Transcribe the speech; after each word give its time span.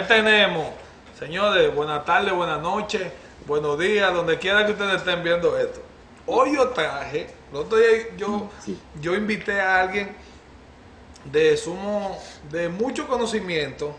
¿Qué 0.00 0.06
tenemos? 0.06 0.66
Señores, 1.18 1.74
buenas 1.74 2.06
tardes, 2.06 2.32
buenas 2.32 2.58
noches, 2.62 3.02
buenos 3.46 3.78
días, 3.78 4.10
donde 4.14 4.38
quiera 4.38 4.64
que 4.64 4.72
ustedes 4.72 4.94
estén 4.94 5.22
viendo 5.22 5.58
esto. 5.58 5.82
Hoy 6.24 6.56
yo 6.56 6.70
traje, 6.70 7.28
no 7.52 7.62
estoy, 7.62 8.06
yo, 8.16 8.48
yo 8.98 9.14
invité 9.14 9.60
a 9.60 9.82
alguien 9.82 10.16
de 11.26 11.54
sumo, 11.54 12.18
de 12.50 12.70
mucho 12.70 13.06
conocimiento 13.06 13.94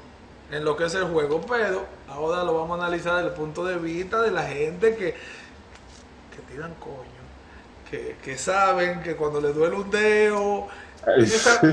en 0.50 0.66
lo 0.66 0.76
que 0.76 0.86
es 0.86 0.96
el 0.96 1.04
juego, 1.04 1.40
pero 1.42 1.86
ahora 2.10 2.44
lo 2.44 2.56
vamos 2.56 2.80
a 2.80 2.84
analizar 2.86 3.18
desde 3.18 3.28
el 3.28 3.36
punto 3.36 3.64
de 3.64 3.78
vista 3.78 4.24
de 4.24 4.32
la 4.32 4.48
gente 4.48 4.96
que, 4.96 5.14
que 5.14 6.42
tiran 6.52 6.74
coño, 6.80 7.22
que, 7.92 8.18
que 8.24 8.40
saben 8.40 9.04
que 9.04 9.16
cuando 9.16 9.40
les 9.40 9.54
duele 9.54 9.76
un 9.76 9.92
dedo, 9.92 10.68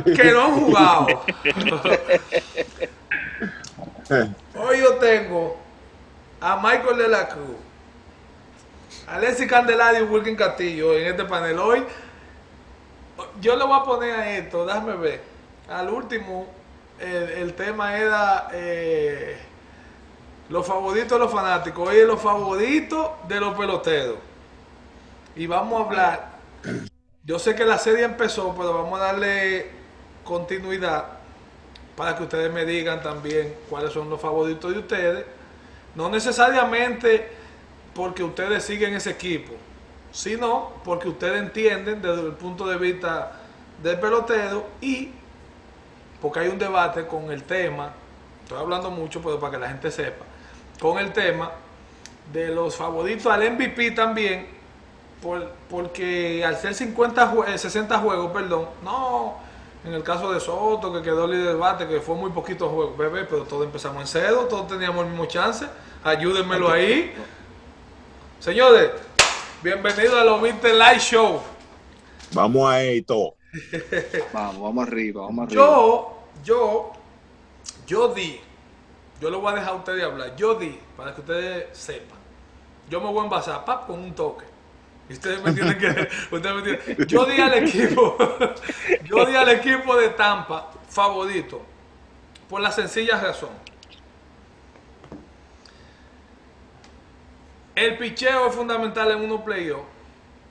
que 0.04 0.32
no 0.32 0.44
han 0.44 0.60
jugado. 0.60 1.24
Hoy 4.10 4.80
yo 4.80 4.94
tengo 4.94 5.58
a 6.40 6.56
Michael 6.56 6.96
de 6.96 7.08
la 7.08 7.28
Cruz, 7.28 7.56
a 9.06 9.16
Alexis 9.16 9.46
Candelario 9.46 10.00
y 10.00 10.08
Wilkin 10.08 10.34
Castillo 10.34 10.94
en 10.94 11.08
este 11.08 11.24
panel. 11.24 11.58
Hoy 11.58 11.84
yo 13.38 13.54
le 13.54 13.64
voy 13.64 13.78
a 13.78 13.84
poner 13.84 14.14
a 14.14 14.38
esto, 14.38 14.64
déjame 14.64 14.94
ver. 14.94 15.20
Al 15.68 15.90
último, 15.90 16.46
el, 16.98 17.52
tema 17.52 17.98
era 17.98 18.48
eh, 18.52 19.36
los 20.48 20.66
favoritos 20.66 21.10
de 21.10 21.18
los 21.18 21.30
fanáticos. 21.30 21.90
Hoy 21.90 21.98
es 21.98 22.06
los 22.06 22.22
favoritos 22.22 23.10
de 23.28 23.40
los 23.40 23.58
peloteros. 23.58 24.16
Y 25.36 25.46
vamos 25.46 25.82
a 25.82 25.84
hablar. 25.84 26.28
Yo 27.24 27.38
sé 27.38 27.54
que 27.54 27.66
la 27.66 27.76
serie 27.76 28.04
empezó, 28.04 28.54
pero 28.56 28.72
vamos 28.72 28.98
a 29.00 29.04
darle 29.04 29.70
continuidad 30.24 31.17
para 31.98 32.14
que 32.14 32.22
ustedes 32.22 32.52
me 32.52 32.64
digan 32.64 33.02
también 33.02 33.56
cuáles 33.68 33.92
son 33.92 34.08
los 34.08 34.20
favoritos 34.20 34.72
de 34.72 34.78
ustedes. 34.78 35.26
No 35.96 36.08
necesariamente 36.08 37.28
porque 37.92 38.22
ustedes 38.22 38.62
siguen 38.62 38.94
ese 38.94 39.10
equipo, 39.10 39.52
sino 40.12 40.74
porque 40.84 41.08
ustedes 41.08 41.42
entienden 41.42 42.00
desde 42.00 42.24
el 42.24 42.34
punto 42.34 42.68
de 42.68 42.76
vista 42.78 43.32
del 43.82 43.98
pelotero 43.98 44.64
y 44.80 45.10
porque 46.22 46.38
hay 46.38 46.48
un 46.48 46.58
debate 46.60 47.04
con 47.04 47.32
el 47.32 47.42
tema, 47.42 47.90
estoy 48.44 48.60
hablando 48.60 48.92
mucho, 48.92 49.20
pero 49.20 49.40
para 49.40 49.54
que 49.54 49.58
la 49.58 49.68
gente 49.68 49.90
sepa, 49.90 50.24
con 50.78 50.98
el 50.98 51.12
tema 51.12 51.50
de 52.32 52.46
los 52.50 52.76
favoritos 52.76 53.26
al 53.26 53.50
MVP 53.54 53.90
también, 53.90 54.46
porque 55.68 56.44
al 56.44 56.56
ser 56.58 56.74
50 56.74 57.58
60 57.58 57.98
juegos, 57.98 58.30
perdón, 58.30 58.68
no, 58.84 59.47
en 59.84 59.94
el 59.94 60.02
caso 60.02 60.32
de 60.32 60.40
Soto, 60.40 60.92
que 60.92 61.02
quedó 61.02 61.26
líder 61.26 61.46
de 61.46 61.52
debate, 61.52 61.86
que 61.86 62.00
fue 62.00 62.16
muy 62.16 62.30
poquito 62.30 62.68
juego, 62.68 62.96
bebé, 62.96 63.24
pero 63.24 63.44
todos 63.44 63.64
empezamos 63.64 64.02
en 64.02 64.08
cero, 64.08 64.46
todos 64.48 64.66
teníamos 64.66 65.04
el 65.04 65.10
mismo 65.10 65.26
chance. 65.26 65.66
Ayúdenmelo 66.02 66.70
ahí. 66.70 67.14
Señores, 68.40 68.90
bienvenidos 69.62 70.14
a 70.14 70.24
los 70.24 70.42
Winter 70.42 70.74
Light 70.74 71.00
Show. 71.00 71.40
Vamos 72.32 72.70
a 72.70 72.82
esto. 72.82 73.34
vamos, 74.32 74.62
vamos 74.62 74.86
arriba, 74.86 75.22
vamos 75.22 75.46
arriba. 75.46 75.64
Yo, 75.64 76.18
yo, 76.44 76.92
yo 77.86 78.08
di, 78.14 78.40
yo 79.20 79.30
lo 79.30 79.40
voy 79.40 79.52
a 79.52 79.56
dejar 79.56 79.72
a 79.72 79.76
ustedes 79.76 80.04
hablar, 80.04 80.36
yo 80.36 80.54
di, 80.54 80.78
para 80.96 81.14
que 81.14 81.20
ustedes 81.20 81.76
sepan. 81.76 82.18
Yo 82.90 83.00
me 83.00 83.06
voy 83.06 83.20
a 83.20 83.24
envasar, 83.24 83.64
pap, 83.64 83.86
con 83.86 84.00
un 84.00 84.14
toque. 84.14 84.44
Ustedes 85.10 85.42
me 85.42 85.52
tienen 85.52 85.78
que. 85.78 87.06
Yo 87.06 87.24
di 87.24 87.40
al 87.40 87.54
equipo. 87.54 88.16
Yo 89.04 89.24
di 89.24 89.34
al 89.36 89.48
equipo 89.48 89.96
de 89.96 90.10
Tampa 90.10 90.70
favorito. 90.88 91.62
Por 92.48 92.60
la 92.60 92.70
sencilla 92.70 93.20
razón. 93.20 93.50
El 97.74 97.96
picheo 97.96 98.48
es 98.48 98.54
fundamental 98.54 99.10
en 99.12 99.20
unos 99.20 99.42
playoffs. 99.42 99.86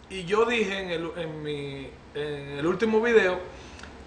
Y 0.10 0.24
yo 0.24 0.46
dije 0.46 0.80
en 0.80 0.90
el, 0.92 1.12
en, 1.18 1.44
mi, 1.44 1.90
en 2.16 2.60
el 2.60 2.66
último 2.66 3.02
video 3.02 3.40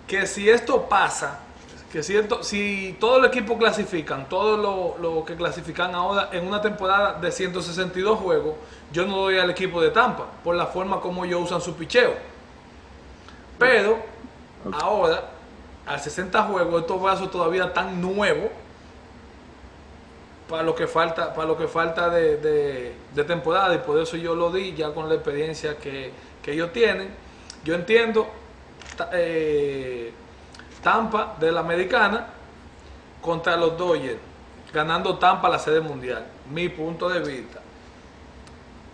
que 0.08 0.26
si 0.26 0.48
esto 0.48 0.88
pasa, 0.88 1.40
que 1.90 2.02
si, 2.04 2.16
si 2.42 2.96
todo 3.00 3.18
el 3.18 3.24
equipo 3.24 3.58
clasifican, 3.58 4.28
todo 4.28 4.56
lo, 4.56 4.96
lo, 4.98 5.24
que 5.24 5.34
clasifican 5.34 5.94
ahora 5.94 6.28
en 6.32 6.46
una 6.46 6.62
temporada 6.62 7.14
de 7.14 7.32
162 7.32 8.18
juegos, 8.18 8.54
yo 8.92 9.06
no 9.06 9.16
doy 9.16 9.38
al 9.38 9.50
equipo 9.50 9.80
de 9.80 9.90
Tampa 9.90 10.26
por 10.44 10.54
la 10.54 10.66
forma 10.66 11.00
como 11.00 11.24
ellos 11.24 11.42
usan 11.42 11.60
su 11.60 11.74
picheo. 11.74 12.14
Pero 13.58 13.98
ahora, 14.72 15.30
al 15.84 16.00
60 16.00 16.42
juegos, 16.44 16.82
estos 16.82 17.02
brazos 17.02 17.30
todavía 17.30 17.72
tan 17.72 18.00
nuevos 18.00 18.50
para 20.48 20.62
lo 20.62 20.74
que 20.74 20.86
falta, 20.86 21.34
para 21.34 21.48
lo 21.48 21.56
que 21.56 21.66
falta 21.66 22.08
de, 22.08 22.94
temporada, 23.26 23.74
y 23.74 23.78
por 23.78 23.98
eso 23.98 24.16
yo 24.16 24.34
lo 24.34 24.50
di 24.52 24.74
ya 24.74 24.92
con 24.92 25.08
la 25.08 25.16
experiencia 25.16 25.76
que, 25.76 26.12
ellos 26.46 26.72
tienen. 26.72 27.08
Yo 27.64 27.74
entiendo. 27.74 28.28
Eh, 29.12 30.12
Tampa 30.82 31.36
de 31.38 31.52
la 31.52 31.60
americana 31.60 32.26
contra 33.20 33.56
los 33.56 33.76
Dodgers, 33.76 34.18
ganando 34.72 35.18
Tampa 35.18 35.48
la 35.48 35.58
sede 35.58 35.80
mundial. 35.80 36.26
Mi 36.50 36.68
punto 36.68 37.08
de 37.08 37.20
vista. 37.20 37.60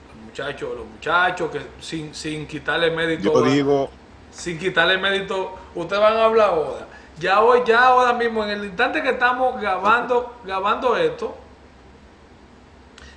Los 0.08 0.24
muchachos, 0.24 0.76
los 0.76 0.86
muchachos 0.86 1.50
que 1.50 1.60
sin, 1.80 2.14
sin 2.14 2.46
quitarle 2.46 2.90
mérito. 2.90 3.32
Yo 3.32 3.42
digo. 3.42 3.90
Sin 4.30 4.58
quitarle 4.58 4.98
mérito, 4.98 5.54
ustedes 5.74 6.02
van 6.02 6.16
a 6.16 6.24
hablar 6.24 6.50
ahora. 6.50 6.86
Ya 7.18 7.40
hoy, 7.40 7.62
ya 7.64 7.86
ahora 7.86 8.12
mismo, 8.12 8.44
en 8.44 8.50
el 8.50 8.64
instante 8.66 9.02
que 9.02 9.10
estamos 9.10 9.58
grabando, 9.58 10.36
grabando 10.44 10.96
esto, 10.96 11.34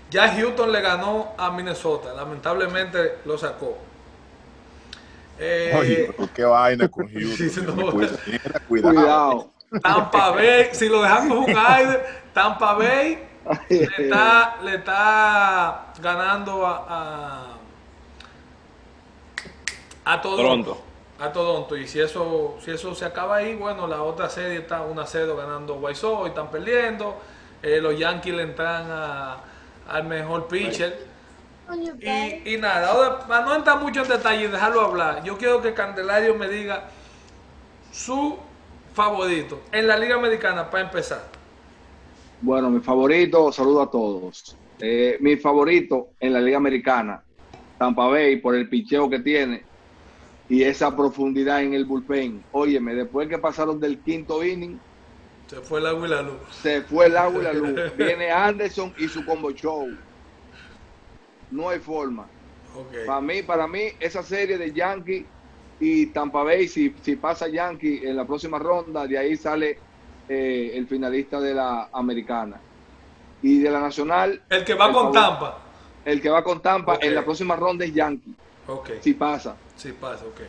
ya 0.10 0.34
Houston 0.34 0.72
le 0.72 0.82
ganó 0.82 1.34
a 1.38 1.52
Minnesota. 1.52 2.14
Lamentablemente 2.14 3.20
lo 3.26 3.38
sacó. 3.38 3.89
Eh, 5.40 6.12
qué 6.36 6.44
vaina 6.44 6.88
con 6.88 7.08
Houston. 7.14 8.10
cuidado. 8.68 9.50
Tampa 9.82 10.32
Bay, 10.32 10.70
si 10.72 10.90
lo 10.90 11.02
dejamos 11.04 11.46
jugar, 11.46 12.06
Tampa 12.34 12.74
Bay 12.74 13.30
le 13.70 14.06
está, 14.06 14.58
le 14.64 14.76
está 14.76 15.94
ganando 16.02 16.66
a, 16.66 17.58
a, 20.06 20.22
todo 20.22 20.38
Toronto. 20.38 20.82
A 21.20 21.32
Toronto. 21.32 21.78
Y 21.78 21.88
si 21.88 22.00
eso, 22.00 22.58
si 22.64 22.72
eso 22.72 22.96
se 22.96 23.06
acaba 23.06 23.38
ahí, 23.38 23.56
bueno, 23.56 23.88
la 23.88 24.02
otra 24.04 24.30
serie 24.30 24.60
está 24.60 24.82
1 24.82 25.02
a 25.02 25.06
0 25.06 25.36
ganando 25.38 25.76
White 25.76 26.00
Sox 26.00 26.26
y 26.26 26.30
están 26.30 26.50
perdiendo. 26.50 27.18
Eh, 27.62 27.80
los 27.82 27.98
Yankees 27.98 28.34
le 28.34 28.44
entran 28.44 28.88
a, 28.90 29.38
al 29.88 30.04
mejor 30.06 30.48
pitcher. 30.48 31.09
Y, 32.46 32.58
nada, 32.58 32.90
ahora, 32.90 33.20
para 33.28 33.46
no 33.46 33.56
entrar 33.56 33.80
mucho 33.80 34.02
en 34.02 34.10
detalle 34.10 34.46
y 34.46 34.48
dejarlo 34.48 34.82
hablar, 34.82 35.24
yo 35.24 35.38
quiero 35.38 35.62
que 35.62 35.74
Candelario 35.74 36.36
me 36.36 36.48
diga 36.48 36.90
su 37.92 38.38
favorito 38.94 39.62
en 39.72 39.88
la 39.88 39.98
Liga 39.98 40.16
Americana 40.16 40.70
para 40.70 40.86
empezar. 40.86 41.22
Bueno, 42.42 42.70
mi 42.70 42.80
favorito, 42.80 43.52
saludo 43.52 43.82
a 43.84 43.92
todos. 43.92 44.58
Eh, 44.80 45.18
mi 45.20 45.36
favorito 45.38 46.10
en 46.20 46.34
la 46.34 46.42
Liga 46.42 46.58
Americana, 46.58 47.24
Tampa 47.78 48.08
Bay, 48.08 48.38
por 48.38 48.56
el 48.56 48.68
picheo 48.68 49.10
que 49.10 49.20
tiene 49.20 49.66
y 50.48 50.64
esa 50.64 50.96
profundidad 50.96 51.62
en 51.62 51.76
el 51.76 51.86
bullpen. 51.86 52.44
Óyeme, 52.52 52.96
después 52.96 53.30
que 53.30 53.38
pasaron 53.38 53.80
del 53.80 54.02
quinto 54.02 54.44
inning, 54.44 54.80
se 55.48 55.62
fue 55.62 55.80
el 55.80 55.88
agua 55.88 56.08
y 56.08 56.10
la 56.12 56.22
luz. 56.22 56.38
Se 56.62 56.82
fue 56.84 57.08
el 57.08 57.18
agua 57.18 57.42
y 57.42 57.44
la 57.44 57.54
luz. 57.54 57.80
Viene 57.98 58.32
Anderson 58.32 58.94
y 58.98 59.08
su 59.08 59.26
combo 59.26 59.52
show 59.52 59.88
no 61.52 61.70
hay 61.70 61.80
forma. 61.80 62.28
Para 63.06 63.22
mí, 63.22 63.42
para 63.42 63.68
mí, 63.68 63.84
esa 64.00 64.24
serie 64.24 64.58
de 64.58 64.72
Yankee 64.72 65.26
y 65.80 66.08
Tampa 66.08 66.44
Bay, 66.44 66.68
si, 66.68 66.96
si 67.02 67.16
pasa 67.16 67.48
Yankee 67.48 68.02
en 68.04 68.16
la 68.16 68.26
próxima 68.26 68.60
ronda, 68.60 69.08
de 69.08 69.18
ahí 69.18 69.36
sale 69.36 69.80
eh, 70.28 70.72
el 70.76 70.88
finalista 70.88 71.40
de 71.40 71.54
la 71.54 71.90
americana. 71.92 72.60
Y 73.42 73.60
de 73.60 73.72
la 73.72 73.80
nacional. 73.80 74.44
El 74.50 74.64
que 74.64 74.74
va 74.74 74.92
con 74.92 75.12
Tampa. 75.12 75.58
El 76.06 76.22
que 76.22 76.30
va 76.30 76.44
con 76.44 76.62
Tampa 76.62 76.98
en 77.02 77.16
la 77.16 77.24
próxima 77.24 77.56
ronda 77.56 77.86
es 77.86 77.94
Yankee. 77.94 78.36
Si 79.02 79.14
pasa. 79.14 79.56
Si 79.76 79.92
pasa, 79.94 80.26
ok. 80.26 80.42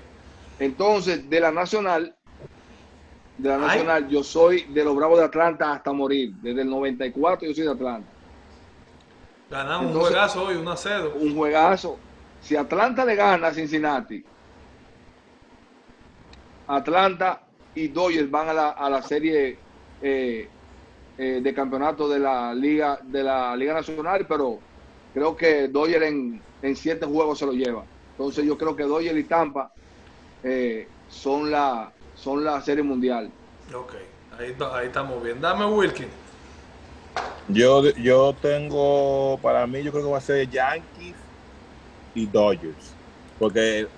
Entonces, 0.58 1.29
de 1.29 1.41
la 1.41 1.50
nacional, 1.50 2.14
de 3.38 3.49
la 3.49 3.56
nacional, 3.56 4.08
yo 4.08 4.23
soy 4.23 4.64
de 4.64 4.85
los 4.85 4.94
Bravos 4.94 5.19
de 5.19 5.25
Atlanta 5.25 5.73
hasta 5.73 5.93
morir. 5.93 6.35
Desde 6.43 6.62
el 6.62 6.69
94 6.69 7.49
yo 7.49 7.55
soy 7.55 7.64
de 7.64 7.70
Atlanta. 7.70 8.09
Ganamos 9.50 9.94
un 9.94 10.00
juegazo 10.00 10.44
hoy, 10.44 10.56
1 10.56 10.70
a 10.70 10.76
0. 10.76 11.12
Un 11.17 11.35
juegazo. 11.35 11.99
Si 12.41 12.56
Atlanta 12.56 13.05
le 13.05 13.17
gana 13.17 13.49
a 13.49 13.52
Cincinnati, 13.52 14.25
Atlanta 16.69 17.43
y 17.75 17.88
Dodgers 17.88 18.31
van 18.31 18.49
a 18.49 18.52
la, 18.55 18.69
a 18.70 18.88
la 18.88 19.02
serie 19.02 19.58
eh, 20.00 20.49
eh, 21.19 21.41
de 21.43 21.55
campeonato 21.55 22.08
de 22.08 22.20
la 22.20 22.55
Liga 22.55 23.00
de 23.02 23.25
la 23.25 23.56
Liga 23.56 23.75
Nacional, 23.75 24.25
pero 24.29 24.58
creo 25.12 25.37
que 25.37 25.69
Dodgers 25.69 26.06
en, 26.06 26.41
en 26.62 26.76
siete 26.76 27.05
juegos 27.05 27.38
se 27.41 27.46
lo 27.46 27.53
lleva. 27.53 27.85
Entonces 28.12 28.44
yo 28.44 28.56
creo 28.56 28.76
que 28.76 28.85
Dodgers 28.85 29.19
y 29.19 29.25
Tampa 29.25 29.73
eh, 30.44 30.88
son 31.08 31.50
la 31.50 31.93
son 32.14 32.44
la 32.44 32.61
serie 32.62 32.85
mundial. 32.85 33.31
Ok, 33.75 33.94
ahí, 34.38 34.56
ahí 34.73 34.87
estamos 34.87 35.23
bien. 35.23 35.41
Dame 35.41 35.67
Wilkins. 35.67 36.30
Yo, 37.52 37.91
yo 37.94 38.35
tengo, 38.41 39.38
para 39.43 39.67
mí, 39.67 39.82
yo 39.82 39.91
creo 39.91 40.05
que 40.05 40.11
va 40.11 40.19
a 40.19 40.20
ser 40.20 40.49
Yankees 40.49 41.17
y 42.14 42.26
Dodgers. 42.26 42.94
Porque 43.38 43.88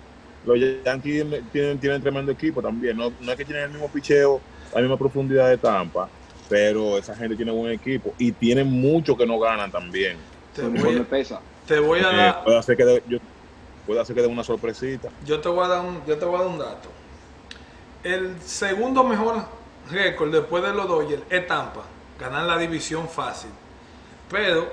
los 0.44 0.58
Yankees 0.84 1.26
tienen, 1.52 1.78
tienen 1.78 2.00
tremendo 2.00 2.32
equipo 2.32 2.62
también. 2.62 2.96
No, 2.96 3.12
no 3.20 3.32
es 3.32 3.38
que 3.38 3.44
tienen 3.44 3.64
el 3.64 3.70
mismo 3.70 3.88
picheo, 3.88 4.40
la 4.74 4.80
misma 4.80 4.98
profundidad 4.98 5.48
de 5.48 5.58
Tampa, 5.58 6.08
pero 6.48 6.98
esa 6.98 7.14
gente 7.14 7.36
tiene 7.36 7.52
buen 7.52 7.72
equipo 7.72 8.14
y 8.18 8.32
tienen 8.32 8.68
mucho 8.68 9.16
que 9.16 9.26
no 9.26 9.38
ganan 9.38 9.70
también. 9.70 10.16
Te 10.54 10.62
voy, 10.62 10.98
a, 10.98 11.40
te 11.66 11.78
voy 11.78 12.00
a 12.00 12.12
eh, 12.12 12.16
dar. 12.16 12.44
Puede 12.44 12.58
hacer 12.58 12.76
que 12.76 12.84
de, 12.84 13.02
yo, 13.06 13.18
puede 13.86 14.00
hacer 14.00 14.14
que 14.14 14.22
dé 14.22 14.28
una 14.28 14.44
sorpresita. 14.44 15.08
Yo 15.24 15.40
te 15.40 15.48
voy 15.48 15.64
a 15.64 15.68
dar 15.68 15.84
un, 15.84 16.04
yo 16.06 16.18
te 16.18 16.24
voy 16.24 16.36
a 16.36 16.38
dar 16.40 16.48
un 16.48 16.58
dato. 16.58 16.88
El 18.02 18.40
segundo 18.42 19.04
mejor 19.04 19.44
récord 19.90 20.32
después 20.32 20.62
de 20.62 20.74
los 20.74 20.88
Dodgers 20.88 21.22
es 21.30 21.46
Tampa. 21.46 21.84
Ganar 22.22 22.44
la 22.44 22.56
división 22.56 23.08
fácil. 23.08 23.50
Pero, 24.30 24.70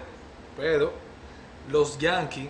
pero, 0.56 0.94
los 1.72 1.98
Yankees 1.98 2.48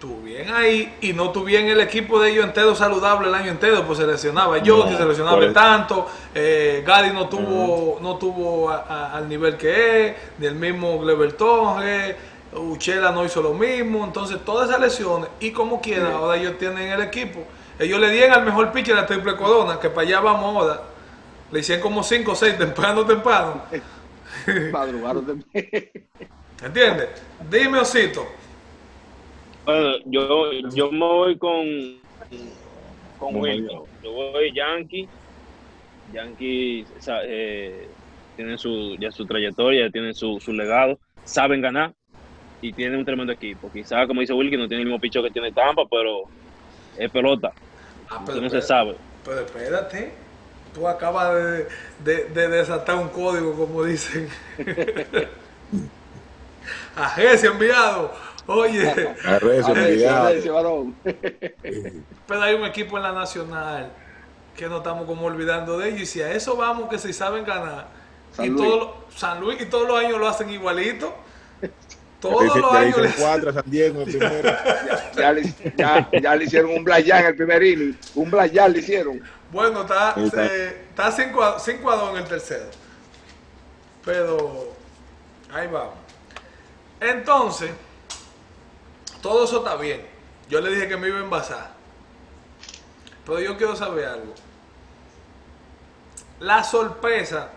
tuvieron 0.00 0.52
ahí 0.52 0.96
y 1.00 1.12
no 1.12 1.30
tuvieron 1.30 1.68
el 1.68 1.80
equipo 1.80 2.20
de 2.20 2.32
ellos 2.32 2.44
entero 2.44 2.74
saludable 2.74 3.28
el 3.28 3.34
año 3.36 3.52
entero, 3.52 3.84
pues 3.86 4.00
se 4.00 4.06
lesionaba 4.06 4.58
yo, 4.58 4.84
que 4.88 4.96
se 4.96 5.04
lesionaba 5.04 5.52
tanto, 5.52 6.08
eh, 6.34 6.82
Gadi 6.84 7.12
no 7.12 7.28
tuvo, 7.28 8.00
no 8.00 8.16
tuvo 8.16 8.68
al 8.68 9.28
nivel 9.28 9.56
que 9.56 10.08
es, 10.08 10.16
ni 10.38 10.46
el 10.46 10.56
mismo 10.56 10.98
Gleber 10.98 11.34
Torres, 11.34 12.16
Uchela 12.52 13.12
no 13.12 13.24
hizo 13.24 13.40
lo 13.40 13.54
mismo, 13.54 14.04
entonces 14.04 14.44
todas 14.44 14.70
esas 14.70 14.80
lesiones, 14.80 15.28
y 15.38 15.52
como 15.52 15.80
quiera, 15.80 16.16
ahora 16.16 16.36
ellos 16.36 16.58
tienen 16.58 16.90
el 16.90 17.02
equipo, 17.02 17.44
ellos 17.78 18.00
le 18.00 18.10
dieron 18.10 18.32
al 18.32 18.44
mejor 18.44 18.72
pitcher 18.72 18.96
la 18.96 19.06
triple 19.06 19.36
corona, 19.36 19.78
que 19.78 19.88
para 19.88 20.04
allá 20.04 20.18
vamos 20.18 20.56
ahora, 20.56 20.82
le 21.52 21.60
hicieron 21.60 21.82
como 21.82 22.02
5 22.02 22.32
o 22.32 22.34
6 22.34 22.58
temprano, 22.58 23.04
temprano. 23.04 23.62
Madrugaron 24.72 25.44
¿Entiendes? 26.62 27.08
Dime, 27.50 27.78
Osito. 27.78 28.26
Bueno, 29.64 29.96
yo, 30.06 30.52
yo 30.74 30.90
me 30.90 30.98
voy 30.98 31.38
con, 31.38 31.98
con 33.18 33.36
Wilton. 33.36 33.82
Yo 34.02 34.12
voy 34.12 34.52
Yankee. 34.54 35.08
Yankee 36.12 36.86
eh, 37.24 37.88
tienen 38.36 38.58
su, 38.58 38.96
ya 38.98 39.10
su 39.10 39.26
trayectoria, 39.26 39.90
tienen 39.90 40.14
su, 40.14 40.40
su 40.40 40.52
legado, 40.52 40.98
saben 41.24 41.60
ganar 41.60 41.92
y 42.60 42.72
tienen 42.72 42.98
un 42.98 43.04
tremendo 43.04 43.32
equipo. 43.32 43.70
Quizás, 43.72 44.06
como 44.06 44.20
dice 44.20 44.32
Wilkie, 44.32 44.56
no 44.56 44.68
tiene 44.68 44.82
el 44.82 44.88
mismo 44.88 45.00
picho 45.00 45.22
que 45.22 45.30
tiene 45.30 45.52
Tampa, 45.52 45.82
pero 45.90 46.22
es 46.96 47.10
pelota. 47.10 47.52
Ah, 48.08 48.24
no 48.26 48.50
se 48.50 48.62
sabe. 48.62 48.96
Pero 49.24 49.40
espérate, 49.40 50.12
tú 50.74 50.88
acabas 50.88 51.34
de, 51.34 51.68
de, 52.04 52.24
de 52.26 52.48
desatar 52.48 52.96
un 52.96 53.08
código, 53.08 53.54
como 53.54 53.84
dicen. 53.84 54.28
Agencia 56.96 57.50
enviado. 57.50 58.12
Oye, 58.46 58.92
enviado. 59.24 60.92
pero 62.26 62.42
hay 62.42 62.54
un 62.54 62.64
equipo 62.64 62.96
en 62.96 63.04
la 63.04 63.12
nacional 63.12 63.92
que 64.56 64.68
no 64.68 64.78
estamos 64.78 65.06
como 65.06 65.26
olvidando 65.26 65.78
de 65.78 65.90
ellos. 65.90 66.02
Y 66.02 66.06
si 66.06 66.22
a 66.22 66.32
eso 66.32 66.56
vamos, 66.56 66.88
que 66.88 66.98
si 66.98 67.12
saben 67.12 67.44
ganar. 67.44 67.86
San 68.32 68.46
y 68.46 68.48
Luis. 68.48 68.84
San 69.16 69.40
Luis 69.40 69.60
y 69.60 69.66
todos 69.66 69.86
los 69.86 69.98
años 69.98 70.18
lo 70.18 70.28
hacen 70.28 70.50
igualito. 70.50 71.14
Todos 72.20 72.56
los 72.56 72.72
años. 72.72 72.98
Le 72.98 73.08
cuatro 73.10 73.52
San 73.52 73.64
Diego 73.66 74.04
primero. 74.04 74.52
Ya, 75.14 75.34
ya, 75.76 76.08
ya, 76.20 76.36
le 76.36 76.44
hicieron 76.44 76.70
un 76.70 76.84
Blayán 76.84 77.20
en 77.20 77.26
el 77.26 77.36
primer 77.36 77.62
inning. 77.62 77.94
Un 78.14 78.30
Blayán 78.30 78.72
le 78.72 78.78
hicieron. 78.78 79.20
Bueno, 79.52 79.82
está 79.82 80.14
5 80.16 80.34
eh, 80.38 80.86
a 80.96 81.96
2 81.96 82.10
en 82.10 82.16
el 82.16 82.24
tercero. 82.24 82.64
Pero 84.02 84.72
ahí 85.52 85.68
vamos. 85.68 85.94
Entonces, 86.98 87.70
todo 89.20 89.44
eso 89.44 89.58
está 89.58 89.76
bien. 89.76 90.06
Yo 90.48 90.62
le 90.62 90.70
dije 90.70 90.88
que 90.88 90.96
me 90.96 91.08
iba 91.08 91.18
a 91.18 91.22
envasar. 91.22 91.70
Pero 93.26 93.40
yo 93.40 93.58
quiero 93.58 93.76
saber 93.76 94.06
algo. 94.06 94.34
La 96.40 96.64
sorpresa 96.64 97.50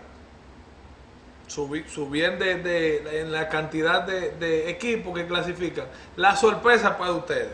subiendo 1.46 2.44
de, 2.44 3.20
en 3.20 3.32
la 3.32 3.48
cantidad 3.48 4.02
de, 4.02 4.68
equipos 4.68 5.16
que 5.16 5.26
clasifican. 5.26 5.86
La 6.16 6.36
sorpresa 6.36 6.98
para 6.98 7.12
ustedes. 7.12 7.48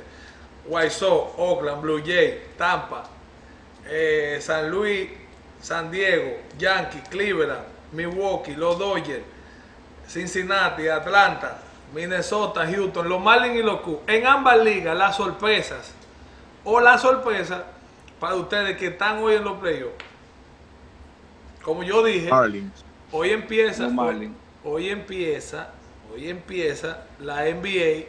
Sox, 0.90 1.32
Oakland, 1.36 1.80
Blue 1.80 2.02
Jay, 2.04 2.50
Tampa, 2.56 3.04
eh, 3.88 4.38
San 4.40 4.70
Luis, 4.70 5.08
San 5.60 5.90
Diego, 5.90 6.38
Yankees, 6.58 7.02
Cleveland, 7.08 7.64
Milwaukee, 7.92 8.54
los 8.54 8.78
Dodgers, 8.78 9.22
Cincinnati, 10.08 10.88
Atlanta, 10.88 11.58
Minnesota, 11.94 12.66
Houston, 12.66 13.08
los 13.08 13.20
Marlins 13.20 13.56
y 13.56 13.62
los 13.62 13.80
Cubs. 13.80 14.00
En 14.06 14.26
ambas 14.26 14.58
ligas, 14.62 14.96
las 14.96 15.16
sorpresas 15.16 15.92
o 16.64 16.80
la 16.80 16.98
sorpresa 16.98 17.64
para 18.18 18.34
ustedes 18.34 18.76
que 18.76 18.88
están 18.88 19.18
hoy 19.18 19.34
en 19.34 19.44
los 19.44 19.58
playoffs. 19.58 19.94
Como 21.62 21.82
yo 21.82 22.02
dije, 22.02 22.30
hoy 23.12 23.30
empieza, 23.30 23.88
hoy, 24.64 24.88
empieza, 24.90 25.70
hoy 26.12 26.28
empieza 26.28 27.04
la 27.20 27.44
NBA 27.44 28.06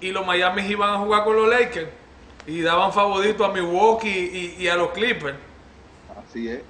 y 0.00 0.12
los 0.12 0.24
Miami 0.24 0.62
iban 0.62 0.94
a 0.94 0.98
jugar 0.98 1.24
con 1.24 1.36
los 1.36 1.48
Lakers 1.48 1.88
y 2.46 2.62
daban 2.62 2.92
favorito 2.92 3.44
a 3.44 3.52
Milwaukee 3.52 4.56
y, 4.58 4.68
a 4.68 4.76
los 4.76 4.90
Clippers. 4.90 5.36
Así 6.26 6.48
es. 6.48 6.62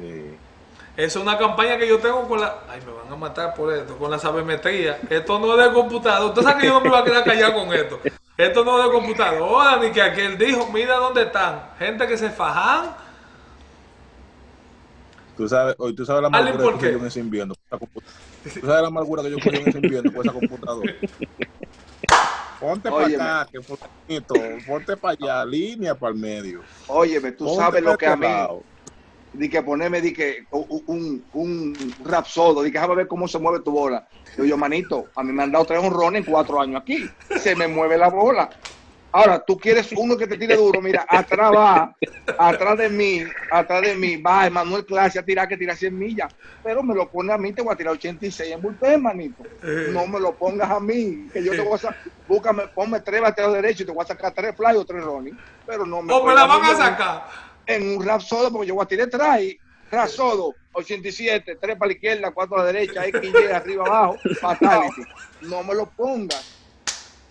Esa 0.97 1.19
es 1.19 1.25
una 1.25 1.39
campaña 1.39 1.79
que 1.79 1.89
yo 1.89 1.99
tengo 1.99 2.27
con 2.29 2.41
la. 2.41 2.59
Ay, 2.69 2.81
me 2.85 2.93
van 2.93 3.13
a 3.13 3.17
matar 3.17 3.55
por 3.55 3.73
esto, 3.73 3.97
con 3.97 4.11
la 4.11 4.19
sabermetría. 4.19 5.01
Esto 5.09 5.39
no 5.39 5.59
es 5.59 5.67
de 5.67 5.73
computador. 5.73 6.31
Usted 6.31 6.43
sabe 6.43 6.61
que 6.61 6.67
yo 6.67 6.75
no 6.75 6.81
me 6.81 6.91
voy 6.91 6.99
a 6.99 7.05
quedar 7.05 7.25
callado 7.25 7.55
con 7.55 7.73
esto. 7.73 8.01
Esto 8.37 8.65
no 8.65 8.79
es 8.79 8.87
de 8.87 8.93
computadora, 8.93 9.77
ni 9.77 9.91
que 9.93 10.03
aquel 10.03 10.37
dijo, 10.37 10.69
mira 10.73 10.97
dónde 10.97 11.23
están. 11.23 11.71
Gente 11.79 12.07
que 12.07 12.17
se 12.17 12.31
fajan. 12.31 12.95
Tú 15.37 15.49
sabes, 15.49 15.75
hoy 15.79 15.95
tú 15.95 16.05
sabes 16.05 16.23
la 16.23 16.29
amargura 16.29 16.79
que 16.79 16.93
yo 16.93 16.99
en 16.99 17.07
ese 17.07 17.21
invierno. 17.21 17.55
Tú 17.71 18.61
sabes 18.61 18.83
la 18.83 18.89
amargura 18.89 19.23
que 19.23 19.31
yo 19.31 19.37
cogí 19.37 19.57
en 19.57 19.69
ese 19.69 19.79
invierno 19.79 20.13
con 20.13 20.23
esa 20.23 20.33
computadora. 20.33 20.93
Ponte 22.61 22.91
para 22.91 23.07
acá, 23.07 23.49
que 23.51 23.59
bonito. 23.59 24.35
Ponte 24.67 24.97
para 24.99 25.17
allá, 25.19 25.45
línea 25.47 25.95
para 25.95 26.13
el 26.13 26.19
medio. 26.21 26.61
Óyeme, 26.89 27.33
tú 27.33 27.49
sabes 27.57 27.83
lo 27.83 27.97
que 27.97 28.07
a 28.07 28.17
mí. 28.17 28.29
Di 29.33 29.49
que 29.49 29.63
ponerme 29.63 30.01
di 30.01 30.13
que 30.13 30.47
un, 30.51 31.25
un 31.33 31.97
rapsodo, 32.05 32.63
di 32.63 32.71
que 32.71 32.79
déjame 32.79 32.97
ver 32.97 33.09
cómo 33.09 33.27
se 33.27 33.39
mueve 33.39 33.61
tu 33.61 33.71
bola. 33.71 34.07
Yo, 34.37 34.45
yo, 34.45 34.59
manito, 34.59 35.07
a 35.17 35.23
mí 35.23 35.33
me 35.33 35.43
han 35.45 35.53
dado 35.53 35.65
tres 35.65 35.83
honrones 35.83 36.27
en 36.27 36.33
cuatro 36.33 36.61
años 36.61 36.83
aquí. 36.83 37.09
Se 37.39 37.55
me 37.57 37.67
mueve 37.67 37.97
la 37.97 38.09
bola. 38.09 38.51
Ahora, 39.13 39.41
tú 39.41 39.59
quieres 39.59 39.91
uno 39.97 40.17
que 40.17 40.27
te 40.27 40.39
tire 40.39 40.57
duro, 40.57 40.81
mira, 40.81 41.05
atrás 41.09 41.53
va, 41.53 41.97
atrás 42.39 42.79
de 42.79 42.89
mí, 42.89 43.25
atrás 43.51 43.83
de 43.83 43.97
mí, 43.97 44.17
va 44.17 44.47
Emanuel 44.47 44.87
Clase 44.87 45.19
a 45.19 45.25
tirar 45.25 45.49
que 45.49 45.57
tira 45.57 45.75
100 45.75 45.99
millas, 45.99 46.33
pero 46.63 46.83
me 46.83 46.95
lo 46.95 47.09
pone 47.11 47.33
a 47.33 47.39
mí, 47.39 47.53
te 47.53 47.61
voy 47.61 47.73
a 47.73 47.77
tirar 47.77 47.95
86 47.95 48.53
en 48.53 48.63
bullpen, 48.63 49.03
manito. 49.03 49.43
Eh. 49.65 49.89
No 49.91 50.07
me 50.07 50.21
lo 50.21 50.33
pongas 50.33 50.71
a 50.71 50.79
mí, 50.79 51.29
que 51.33 51.43
yo 51.43 51.53
te 51.53 51.61
voy 51.61 51.75
a 51.75 51.79
sacar, 51.79 51.99
búscame, 52.29 52.69
ponme 52.69 53.01
tres 53.01 53.21
bateos 53.21 53.53
derechos 53.53 53.81
y 53.81 53.87
te 53.87 53.93
voy 53.93 54.05
a 54.05 54.07
sacar 54.07 54.33
tres 54.33 54.55
fly 54.55 54.77
o 54.77 54.85
tres 54.85 55.03
running, 55.03 55.37
pero 55.67 55.85
no 55.85 56.03
me... 56.03 56.13
¿O 56.13 56.25
me 56.25 56.35
la 56.35 56.47
van 56.47 56.65
a 56.65 56.77
sacar? 56.77 57.25
En 57.67 57.97
un 57.97 58.07
rapsodo, 58.07 58.53
porque 58.53 58.69
yo 58.69 58.75
voy 58.77 58.85
a 58.85 58.87
tirar 58.87 59.09
tres, 59.09 59.57
rapsodo, 59.91 60.55
87, 60.73 61.59
tres 61.61 61.77
para 61.77 61.89
la 61.89 61.93
izquierda, 61.95 62.31
cuatro 62.31 62.57
a 62.57 62.61
la 62.61 62.73
derecha, 62.73 63.05
X, 63.07 63.21
Y, 63.25 63.53
arriba, 63.53 63.85
abajo, 63.87 64.19
fatality. 64.41 65.03
No 65.43 65.65
me 65.65 65.75
lo 65.75 65.87
pongas 65.87 66.60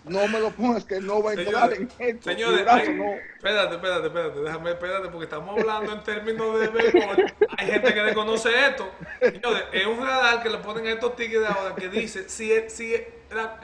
no 0.04 0.26
me 0.28 0.40
lo 0.40 0.50
pongas 0.50 0.84
que 0.84 1.00
no 1.00 1.22
va 1.22 1.32
a 1.32 1.34
entrar 1.34 1.72
en 1.74 1.90
esto. 1.98 2.30
Señores, 2.30 2.60
espérate, 2.60 3.74
espérate, 3.74 4.06
espérate, 4.06 4.40
déjame, 4.40 4.70
espérate, 4.70 5.08
porque 5.08 5.24
estamos 5.24 5.58
hablando 5.58 5.92
en 5.92 6.02
términos 6.02 6.58
de 6.58 6.68
béisbol. 6.68 7.32
Hay 7.58 7.66
gente 7.66 7.94
que 7.94 8.02
desconoce 8.02 8.50
esto. 8.66 8.90
Señores, 9.20 9.64
es 9.72 9.86
un 9.86 9.98
radar 10.04 10.42
que 10.42 10.48
le 10.48 10.58
ponen 10.58 10.86
a 10.86 10.92
estos 10.92 11.16
tickets 11.16 11.40
de 11.40 11.46
ahora 11.46 11.74
que 11.74 11.88
dice 11.88 12.28
si, 12.28 12.52
si 12.68 12.94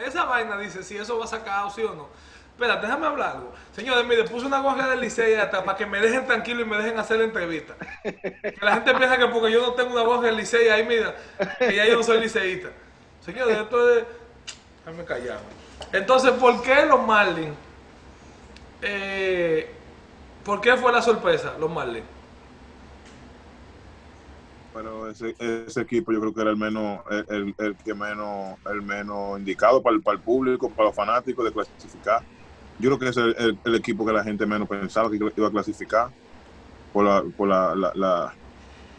esa 0.04 0.24
vaina 0.24 0.58
dice 0.58 0.82
si 0.82 0.96
eso 0.96 1.18
va 1.18 1.24
a 1.24 1.28
sacar 1.28 1.70
sí 1.70 1.82
o 1.82 1.94
no. 1.94 2.08
Espérate, 2.52 2.86
déjame 2.86 3.06
hablar 3.06 3.36
algo. 3.36 3.52
Señores, 3.74 4.06
mire, 4.06 4.24
puse 4.24 4.46
una 4.46 4.60
gorra 4.60 4.88
del 4.88 5.00
liceo 5.00 5.42
hasta 5.42 5.62
para 5.62 5.76
que 5.76 5.84
me 5.84 6.00
dejen 6.00 6.26
tranquilo 6.26 6.62
y 6.62 6.64
me 6.64 6.78
dejen 6.78 6.98
hacer 6.98 7.18
la 7.18 7.24
entrevista. 7.24 7.74
Que 8.02 8.58
la 8.62 8.74
gente 8.74 8.94
piensa 8.94 9.18
que 9.18 9.26
porque 9.26 9.52
yo 9.52 9.60
no 9.60 9.74
tengo 9.74 9.92
una 9.92 10.02
gorra 10.02 10.28
del 10.28 10.38
liceo 10.38 10.72
ahí, 10.72 10.86
mira, 10.86 11.14
que 11.58 11.74
ya 11.74 11.84
yo 11.86 11.96
no 11.96 12.02
soy 12.02 12.18
liceísta. 12.20 12.70
Señores, 13.24 13.58
esto 13.58 13.98
es... 13.98 14.04
Déjame 14.86 15.04
callar. 15.04 15.40
Entonces, 15.92 16.32
¿por 16.32 16.62
qué 16.62 16.86
los 16.86 17.04
Marlins? 17.06 17.54
Eh, 18.82 19.70
¿Por 20.44 20.60
qué 20.60 20.76
fue 20.76 20.92
la 20.92 21.02
sorpresa, 21.02 21.54
los 21.58 21.70
Marlins? 21.70 22.06
Bueno, 24.72 25.08
ese, 25.08 25.34
ese, 25.38 25.80
equipo 25.80 26.12
yo 26.12 26.20
creo 26.20 26.34
que 26.34 26.40
era 26.42 26.50
el 26.50 26.56
menos, 26.58 27.00
el, 27.30 27.54
el, 27.56 27.76
que 27.76 27.94
menos, 27.94 28.58
el 28.70 28.82
menos 28.82 29.38
indicado 29.38 29.82
para 29.82 29.96
el, 29.96 30.02
para 30.02 30.18
el, 30.18 30.22
público, 30.22 30.68
para 30.68 30.88
los 30.88 30.94
fanáticos 30.94 31.46
de 31.46 31.52
clasificar. 31.52 32.22
Yo 32.78 32.90
creo 32.90 32.98
que 32.98 33.08
es 33.08 33.16
el, 33.16 33.58
el, 33.64 33.74
equipo 33.74 34.04
que 34.04 34.12
la 34.12 34.22
gente 34.22 34.44
menos 34.44 34.68
pensaba 34.68 35.08
que 35.08 35.16
iba 35.16 35.48
a 35.48 35.50
clasificar 35.50 36.10
por 36.92 37.06
la, 37.06 37.22
por 37.22 37.48
la, 37.48 37.74
la, 37.94 38.34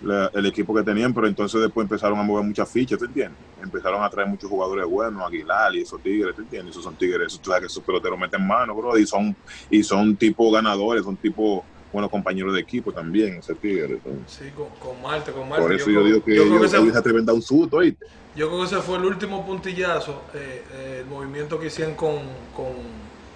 el 0.01 0.45
equipo 0.45 0.75
que 0.75 0.83
tenían, 0.83 1.13
pero 1.13 1.27
entonces 1.27 1.59
después 1.59 1.85
empezaron 1.85 2.19
a 2.19 2.23
mover 2.23 2.45
muchas 2.45 2.69
fichas, 2.69 2.99
¿te 2.99 3.05
entiendes? 3.05 3.37
Empezaron 3.61 4.03
a 4.03 4.09
traer 4.09 4.27
muchos 4.27 4.49
jugadores 4.49 4.85
buenos, 4.85 5.25
Aguilar 5.25 5.75
y 5.75 5.81
esos 5.81 6.01
tigres, 6.01 6.35
¿te 6.35 6.41
entiendes? 6.43 6.71
Esos 6.71 6.83
son 6.83 6.95
tigres, 6.95 7.27
esos, 7.27 7.39
que 7.39 7.65
esos 7.65 7.83
peloteros 7.83 8.19
meten 8.19 8.45
mano, 8.45 8.75
bro, 8.75 8.97
y 8.97 9.07
son, 9.07 9.35
y 9.69 9.81
son 9.83 10.15
tipo 10.15 10.51
ganadores, 10.51 11.03
son 11.03 11.15
tipo 11.15 11.65
buenos 11.91 12.11
compañeros 12.11 12.53
de 12.53 12.59
equipo 12.59 12.91
también, 12.91 13.37
ese 13.37 13.55
tigre. 13.55 13.99
Sí, 14.27 14.45
con, 14.55 15.01
Marte, 15.01 15.31
con 15.31 15.49
Marte. 15.49 15.63
Por 15.63 15.73
eso 15.73 15.89
yo, 15.89 16.03
digo 16.03 16.23
que 16.23 16.35
yo, 16.35 16.43
creo 16.43 16.59
que 16.59 16.65
ese, 16.67 16.79
un 16.79 17.41
susto, 17.41 17.77
¿oíste? 17.77 18.05
Yo 18.35 18.47
creo 18.49 18.59
que 18.59 18.65
ese 18.67 18.77
fue 18.81 18.97
el 18.97 19.05
último 19.05 19.45
puntillazo, 19.45 20.23
eh, 20.35 20.63
eh, 20.73 20.97
el 21.01 21.07
movimiento 21.07 21.59
que 21.59 21.67
hicieron 21.67 21.95
con, 21.95 22.19
con, 22.55 22.73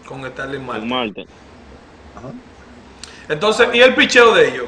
con 0.05 0.29
Starling 0.29 0.63
Marte. 0.63 0.85
Marte. 0.85 1.25
Ajá. 2.15 2.31
Entonces, 3.29 3.69
¿y 3.73 3.79
el 3.79 3.95
picheo 3.95 4.35
de 4.35 4.49
ellos? 4.49 4.67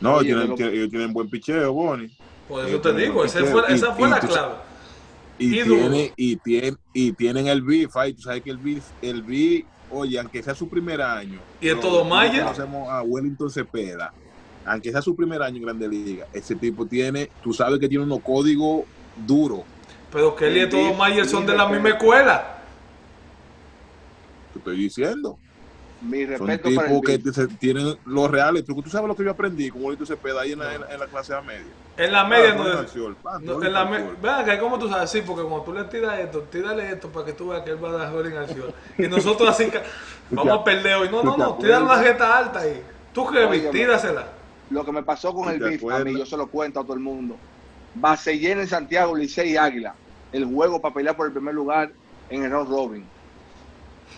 No, 0.00 0.20
ellos, 0.20 0.54
tienen, 0.56 1.12
buen 1.12 1.28
picheo, 1.28 1.72
Bonnie. 1.72 2.10
Por 2.48 2.66
eso 2.66 2.80
te 2.80 2.92
digo, 2.94 3.24
esa 3.24 3.44
fue, 3.44 3.62
esa 3.68 3.92
fue 3.92 4.08
la 4.08 4.18
clave. 4.18 4.54
Y, 5.38 5.62
tiene, 5.62 6.12
y, 6.16 6.36
tiene, 6.36 6.76
y 6.92 7.12
tienen 7.12 7.46
el 7.46 7.62
beef, 7.62 7.96
ahí, 7.96 8.12
tú 8.12 8.22
sabes 8.22 8.42
que 8.42 8.50
el 8.50 8.58
beef, 8.58 8.84
el 9.00 9.22
oye, 9.90 10.18
aunque 10.18 10.42
sea 10.42 10.54
su 10.54 10.68
primer 10.68 11.00
año. 11.00 11.38
Y 11.60 11.68
es 11.68 11.80
todo 11.80 12.04
Mayer. 12.04 12.42
Conocemos 12.42 12.88
a 12.88 13.02
Wellington 13.02 13.50
Cepeda. 13.50 14.12
Aunque 14.66 14.90
sea 14.92 15.00
su 15.00 15.16
primer 15.16 15.42
año 15.42 15.56
en 15.56 15.62
Grande 15.62 15.88
Liga, 15.88 16.26
ese 16.32 16.54
tipo 16.54 16.86
tiene, 16.86 17.30
tú 17.42 17.52
sabes 17.52 17.78
que 17.78 17.88
tiene 17.88 18.04
unos 18.04 18.20
códigos 18.20 18.84
duros. 19.26 19.62
Pero 20.12 20.36
que 20.36 20.48
él 20.48 20.58
y 20.58 20.68
todo 20.68 20.92
Mayer 20.94 21.26
son 21.26 21.46
de 21.46 21.56
la 21.56 21.66
misma 21.68 21.90
escuela. 21.90 22.58
Te 24.52 24.58
estoy 24.58 24.76
diciendo. 24.76 25.38
Mi 26.00 26.24
respeto 26.24 26.70
Son 26.70 26.84
tipos 26.86 27.02
que 27.02 27.18
tienen 27.58 27.96
los 28.06 28.30
reales. 28.30 28.64
¿Tú, 28.64 28.82
sabes 28.88 29.08
lo 29.08 29.14
que 29.14 29.24
yo 29.24 29.30
aprendí 29.30 29.70
con 29.70 29.84
Olito 29.84 30.06
Cepeda 30.06 30.42
ahí 30.42 30.52
en 30.52 30.60
la, 30.60 30.74
en, 30.74 30.98
la, 30.98 31.06
clase 31.06 31.34
de 31.34 31.42
media. 31.42 31.66
En 31.96 32.12
la 32.12 32.24
media 32.24 32.54
no, 32.54 32.64
no 33.40 33.62
en 33.62 33.72
la 33.72 33.84
Vean 34.22 34.44
que 34.44 34.58
como 34.58 34.78
tú 34.78 34.88
sabes, 34.88 35.10
sí, 35.10 35.22
porque 35.26 35.42
cuando 35.42 35.62
tú 35.62 35.74
le 35.74 35.84
tiras 35.84 36.18
esto, 36.20 36.40
tírale 36.50 36.90
esto 36.90 37.08
para 37.08 37.26
que 37.26 37.34
tú 37.34 37.48
veas 37.48 37.62
que 37.62 37.70
él 37.70 37.84
va 37.84 37.90
a 37.90 38.10
dar 38.10 38.26
en 38.26 38.36
acción. 38.38 38.72
Y 38.96 39.08
nosotros 39.08 39.50
así 39.50 39.70
vamos 40.30 40.60
a 40.60 40.64
perder 40.64 40.94
hoy. 40.94 41.08
No, 41.10 41.22
no, 41.22 41.36
no, 41.36 41.54
tírale 41.56 41.84
una 41.84 41.98
jeta 42.02 42.38
alta 42.38 42.60
ahí. 42.60 42.82
Tú 43.12 43.26
que 43.30 43.68
tírasela. 43.70 44.28
Lo 44.70 44.84
que 44.84 44.92
me 44.92 45.02
pasó 45.02 45.34
con 45.34 45.48
el 45.50 45.58
BIF, 45.58 45.84
a 45.90 45.98
mí, 45.98 46.16
yo 46.16 46.24
se 46.24 46.36
lo 46.36 46.46
cuento 46.46 46.80
a 46.80 46.82
todo 46.84 46.94
el 46.94 47.00
mundo. 47.00 47.36
Base 47.94 48.38
llena 48.38 48.62
en 48.62 48.68
Santiago, 48.68 49.16
Licey 49.16 49.52
y 49.52 49.56
Águila. 49.56 49.94
El 50.32 50.44
juego 50.44 50.80
para 50.80 50.94
pelear 50.94 51.16
por 51.16 51.26
el 51.26 51.32
primer 51.32 51.54
lugar 51.54 51.90
en 52.30 52.44
el 52.44 52.50
round 52.50 52.70
robin. 52.70 53.04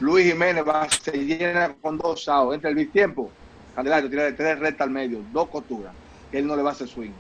Luis 0.01 0.27
Jiménez 0.27 0.65
va, 0.67 0.89
se 0.89 1.13
llena 1.13 1.75
con 1.81 1.99
dos 1.99 2.25
saos. 2.25 2.55
Entre 2.55 2.71
el 2.71 2.91
tiempo, 2.91 3.31
Candelario 3.75 4.11
tira 4.11 4.25
de 4.25 4.33
tres 4.33 4.59
rectas 4.59 4.87
al 4.87 4.93
medio, 4.93 5.21
dos 5.33 5.49
costuras, 5.49 5.93
él 6.33 6.47
no 6.47 6.57
le 6.57 6.63
va 6.63 6.71
a 6.71 6.73
hacer 6.73 6.89
swing. 6.89 7.13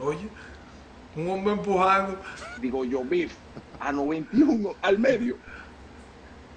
Oye, 0.00 0.28
un 1.16 1.30
hombre 1.30 1.54
empujando. 1.54 2.18
Digo 2.60 2.84
yo, 2.84 3.02
Biff, 3.04 3.34
a 3.80 3.92
91 3.92 4.74
al 4.82 4.98
medio. 4.98 5.36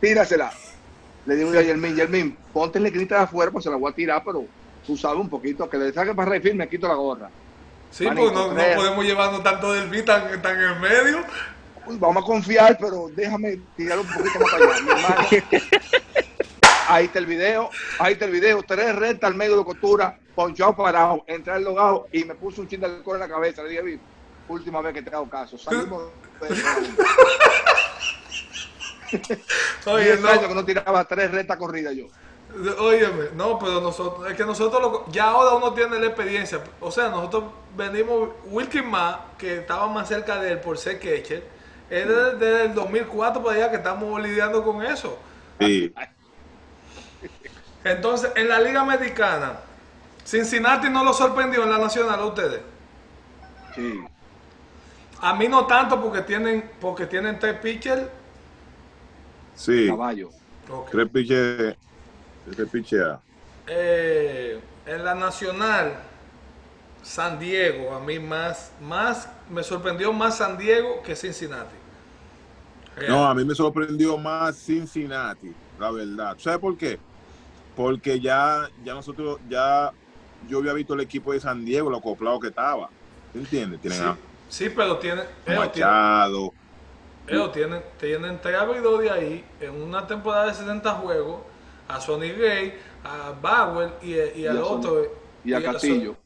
Tírasela. 0.01 0.51
Le 1.25 1.35
digo 1.35 1.53
yo 1.53 1.59
a 1.59 1.63
Yermin, 1.63 1.95
Yermin, 1.95 2.37
ponte 2.53 2.79
la 2.79 2.87
esquinita 2.87 3.17
de 3.17 3.23
afuera, 3.23 3.51
pues 3.51 3.63
se 3.63 3.69
la 3.69 3.75
voy 3.75 3.91
a 3.91 3.95
tirar, 3.95 4.23
pero 4.25 4.45
tú 4.85 4.95
sabes 4.95 5.19
un 5.19 5.29
poquito, 5.29 5.69
que 5.69 5.77
le 5.77 5.91
saque 5.91 6.13
para 6.13 6.31
reír, 6.31 6.55
me 6.55 6.69
quito 6.69 6.87
la 6.87 6.93
gorra. 6.93 7.29
Sí, 7.91 8.05
pues 8.05 8.33
no, 8.33 8.53
podemos 8.53 9.05
llevarnos 9.05 9.43
tanto 9.43 9.73
del 9.73 9.89
beat 9.89 10.05
tan, 10.05 10.41
tan 10.41 10.59
en 10.59 10.79
medio 10.79 11.17
vamos 11.91 12.23
a 12.23 12.25
confiar, 12.25 12.77
pero 12.79 13.09
déjame 13.15 13.59
tirar 13.75 13.99
un 13.99 14.07
poquito 14.07 14.39
más 14.39 14.51
para 14.51 15.19
allá. 15.21 15.41
Ahí 16.89 17.05
está 17.05 17.19
el 17.19 17.25
video, 17.25 17.69
ahí 17.99 18.13
está 18.13 18.25
el 18.25 18.31
video, 18.31 18.63
tres 18.63 18.95
rectas 18.95 19.29
al 19.29 19.35
medio 19.35 19.57
de 19.57 19.65
costura, 19.65 20.17
ponchado 20.33 20.75
parado, 20.75 21.23
entré 21.27 21.53
al 21.53 21.63
logado 21.63 22.07
y 22.13 22.23
me 22.23 22.33
puso 22.35 22.61
un 22.61 22.67
chin 22.67 22.79
de 22.79 22.85
alcohol 22.85 23.17
en 23.17 23.21
la 23.21 23.27
cabeza. 23.27 23.63
Le 23.63 23.69
dije, 23.69 23.99
última 24.47 24.81
vez 24.81 24.93
que 24.93 25.01
te 25.01 25.13
hago 25.13 25.29
caso, 25.29 25.57
salimos 25.57 26.03
Oye, 29.85 30.17
no. 30.17 30.27
años 30.27 30.47
que 30.47 30.55
no 30.55 30.65
tiraba 30.65 31.05
tres 31.05 31.31
rectas 31.31 31.57
corridas 31.57 31.95
yo. 31.95 32.05
Óyeme, 32.79 33.25
no, 33.35 33.59
pero 33.59 33.81
nosotros, 33.81 34.29
es 34.31 34.37
que 34.37 34.45
nosotros 34.45 34.81
lo, 34.81 35.11
ya 35.11 35.25
ahora 35.25 35.55
uno 35.55 35.73
tiene 35.73 35.99
la 35.99 36.07
experiencia. 36.07 36.61
O 36.79 36.89
sea, 36.91 37.09
nosotros 37.09 37.43
venimos, 37.75 38.29
Wilkin 38.45 38.89
más, 38.89 39.17
que 39.37 39.57
estaba 39.57 39.87
más 39.87 40.07
cerca 40.07 40.41
de 40.41 40.53
él 40.53 40.59
por 40.59 40.77
ser 40.77 40.99
catcher, 40.99 41.43
es 41.89 42.07
desde, 42.07 42.65
el 42.65 42.73
2004 42.73 43.41
por 43.41 43.53
allá 43.53 43.69
que 43.69 43.77
estamos 43.77 44.21
lidiando 44.21 44.63
con 44.63 44.83
eso. 44.83 45.17
Sí. 45.59 45.93
Entonces, 47.83 48.31
en 48.35 48.49
la 48.49 48.59
Liga 48.59 48.81
Americana, 48.81 49.59
Cincinnati 50.25 50.89
no 50.89 51.03
lo 51.03 51.13
sorprendió 51.13 51.63
en 51.63 51.69
la 51.69 51.77
Nacional 51.77 52.19
a 52.19 52.25
ustedes. 52.25 52.61
Sí. 53.75 53.99
A 55.21 55.33
mí 55.35 55.47
no 55.47 55.65
tanto 55.65 56.01
porque 56.01 56.21
tienen 56.21 56.69
porque 56.79 57.05
tienen 57.05 57.39
tres 57.39 57.57
pitchers. 57.59 58.03
Sí. 59.55 59.87
Caballo. 59.87 60.29
Tres 60.91 61.09
pitchers. 61.09 61.77
Tres 62.53 62.69
pitchers. 62.69 63.19
Eh, 63.67 64.59
en 64.85 65.03
la 65.03 65.15
Nacional, 65.15 65.95
San 67.07 67.39
Diego, 67.39 67.95
a 67.95 68.01
mí 68.01 68.19
más, 68.19 68.69
más, 68.81 69.29
me 69.49 69.63
sorprendió 69.63 70.11
más 70.11 70.37
San 70.37 70.57
Diego 70.57 71.01
que 71.01 71.15
Cincinnati. 71.15 71.75
No, 73.07 73.25
a 73.25 73.33
mí 73.33 73.45
me 73.45 73.55
sorprendió 73.55 74.17
más 74.17 74.57
Cincinnati, 74.57 75.53
la 75.79 75.89
verdad. 75.89 76.35
¿Sabes 76.37 76.59
por 76.59 76.77
qué? 76.77 76.99
Porque 77.77 78.19
ya, 78.19 78.69
ya 78.83 78.93
nosotros, 78.93 79.39
ya 79.47 79.93
yo 80.49 80.59
había 80.59 80.73
visto 80.73 80.95
el 80.95 80.99
equipo 80.99 81.31
de 81.31 81.39
San 81.39 81.63
Diego, 81.63 81.89
lo 81.89 81.97
acoplado 81.97 82.41
que 82.41 82.49
estaba. 82.49 82.89
¿Entiendes? 83.33 83.79
Tienen 83.79 84.17
sí, 84.49 84.69
pero 84.75 84.97
tiene 84.97 85.21
Machado. 85.47 86.51
Ellos 87.25 87.53
tienen, 87.53 87.81
tienen 87.97 88.41
tres 88.41 88.59
de 88.99 89.09
ahí 89.09 89.45
en 89.61 89.81
una 89.81 90.05
temporada 90.05 90.47
de 90.47 90.53
70 90.53 90.91
juegos 90.95 91.39
a 91.87 92.01
Sonny 92.01 92.31
Gay, 92.31 92.77
a 93.05 93.33
Bauer 93.41 93.93
y, 94.03 94.45
al 94.45 94.57
otro. 94.57 95.03
y 95.45 95.53
a 95.53 95.63
Castillo 95.63 96.17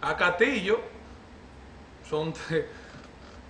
a 0.00 0.16
Castillo 0.16 0.80
son 2.08 2.32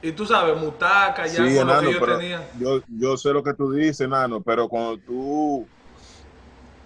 y 0.03 0.13
tú 0.13 0.25
sabes, 0.25 0.57
Mutaca, 0.57 1.27
ya 1.27 1.47
sí, 1.47 1.57
con 1.57 1.85
que 1.85 1.93
yo 1.93 2.07
tenía. 2.07 2.49
Yo, 2.59 2.81
yo 2.89 3.17
sé 3.17 3.33
lo 3.33 3.43
que 3.43 3.53
tú 3.53 3.73
dices, 3.73 4.09
Nano, 4.09 4.41
pero 4.41 4.67
cuando 4.69 4.97
tú, 4.99 5.67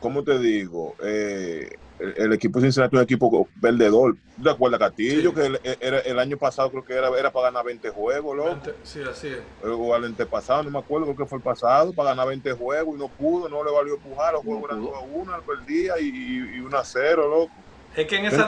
¿cómo 0.01 0.25
te 0.25 0.39
digo? 0.41 0.97
Eh, 1.01 1.77
el, 2.01 2.33
equipo 2.33 2.61
Cincinnati 2.61 2.97
es 2.97 2.99
un 2.99 3.05
equipo 3.05 3.49
perdedor. 3.61 4.17
¿Te 4.43 4.51
acuerdas, 4.51 4.81
Castillo? 4.81 5.33
Que 5.33 5.47
el, 5.47 5.61
el, 5.81 6.19
año 6.19 6.37
pasado 6.37 6.71
creo 6.71 6.85
que 6.85 6.95
era, 6.95 7.09
era 7.17 7.31
para 7.31 7.47
ganar 7.47 7.65
20 7.65 7.89
juegos, 7.91 8.37
loco. 8.37 8.59
sí, 8.83 9.01
así 9.09 9.29
es. 9.29 9.41
O 9.63 9.95
el 9.95 10.15
pasado, 10.27 10.65
no 10.65 10.71
me 10.71 10.81
acuerdo, 10.81 11.07
creo 11.07 11.19
que 11.19 11.27
fue 11.27 11.39
el 11.39 11.45
pasado, 11.45 11.93
para 11.93 12.11
ganar 12.11 12.27
20 12.27 12.53
juegos 12.55 12.97
y 12.97 12.99
no 12.99 13.09
pudo, 13.09 13.49
no 13.49 13.63
le 13.63 13.71
valió 13.71 13.95
empujar, 13.95 14.33
los 14.33 14.43
juegos 14.43 14.65
eran 14.71 14.83
2 14.83 14.91
a 14.93 15.01
1 15.01 15.35
al 15.35 15.43
perdía 15.43 16.01
y, 16.01 16.07
y, 16.07 16.57
y 16.57 16.61
1 16.61 16.77
a 16.77 16.85
0, 16.85 17.29
loco. 17.29 17.64
Es 17.97 18.07
que 18.07 18.17
en 18.17 18.27
esa, 18.27 18.47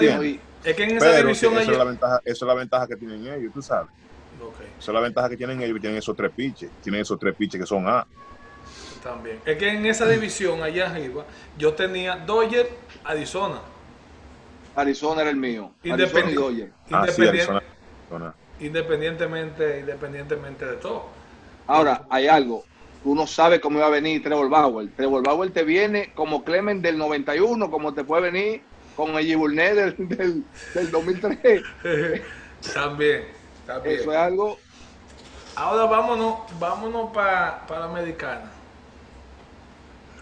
es 0.65 0.77
que 0.77 0.85
en 0.85 0.97
esa 0.97 1.17
división 1.19 1.57
esa, 1.59 1.71
es 1.73 1.79
la 1.79 1.85
ventaja, 1.85 2.21
esa 2.25 2.45
es 2.45 2.49
la 2.49 2.55
ventaja 2.55 2.87
que 2.89 2.97
tienen 2.97 3.27
ellos, 3.27 3.53
tú 3.53 3.63
sabes. 3.63 3.91
Esa 4.79 4.91
es 4.91 4.95
la 4.95 5.01
ventaja 5.01 5.29
que 5.29 5.37
tienen 5.37 5.61
ellos, 5.63 5.81
tienen 5.81 5.99
esos 5.99 6.17
tres 6.17 6.33
piches, 6.35 6.71
tienen 6.83 7.03
esos 7.03 7.19
tres 7.19 7.35
piches 7.37 7.61
que 7.61 7.67
son 7.67 7.87
A. 7.87 8.07
También. 9.03 9.41
Es 9.45 9.57
que 9.57 9.69
en 9.69 9.87
esa 9.87 10.09
división 10.09 10.63
allá 10.63 10.91
arriba, 10.91 11.25
yo 11.57 11.75
tenía 11.75 12.17
Dodger, 12.17 12.69
Arizona. 13.05 13.61
Arizona 14.75 15.23
era 15.23 15.31
el 15.31 15.37
mío. 15.37 15.71
Independiente, 15.85 16.73
ah, 16.91 17.07
independientemente, 18.59 19.81
independientemente 19.81 20.67
de 20.67 20.77
todo. 20.77 21.07
Ahora, 21.69 22.03
hay 22.11 22.27
algo. 22.27 22.65
Uno 23.05 23.27
sabe 23.27 23.61
cómo 23.61 23.79
iba 23.79 23.87
a 23.87 23.91
venir 23.91 24.23
Trevor 24.23 24.51
Bauer. 24.51 24.89
Trevor 24.97 25.23
Bauer 25.23 25.51
te 25.51 25.63
viene 25.63 26.13
como 26.15 26.43
Clemen 26.43 26.83
del 26.83 26.99
91, 26.99 27.71
como 27.71 27.95
te 27.95 28.03
puede 28.03 28.31
venir 28.31 28.63
con 28.97 29.17
el 29.17 29.37
Burnet 29.37 29.75
del, 29.75 30.45
del, 30.75 30.91
2003. 30.91 31.63
también, 32.75 33.25
Eso 33.85 34.13
es 34.13 34.19
algo. 34.19 34.59
Ahora 35.55 35.85
vámonos, 35.85 36.39
vámonos 36.59 37.13
para 37.13 37.63
la 37.69 37.85
americana. 37.85 38.51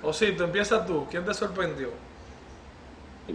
Osito, 0.02 0.44
empieza 0.44 0.84
tú. 0.84 1.06
¿Quién 1.10 1.24
te 1.24 1.32
sorprendió? 1.32 1.90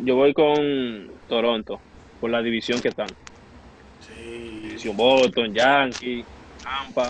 Yo 0.03 0.15
voy 0.15 0.34
con 0.34 1.10
Toronto, 1.27 1.79
por 2.22 2.29
la 2.29 2.41
división 2.41 2.79
que 2.79 2.89
están. 2.89 3.08
Sí. 4.01 4.60
División 4.63 4.96
Boston, 4.96 5.53
Yankee, 5.53 6.24
Tampa. 6.63 7.08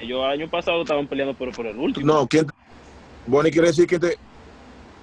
Ellos 0.00 0.24
el 0.24 0.30
año 0.30 0.48
pasado 0.48 0.82
estaban 0.82 1.06
peleando 1.06 1.34
por, 1.34 1.54
por 1.54 1.66
el 1.66 1.76
último. 1.76 2.06
No, 2.06 2.26
¿quién? 2.26 2.46
Bonnie 3.26 3.52
quiere 3.52 3.68
decir 3.68 3.86
que 3.86 3.98
te, 3.98 4.18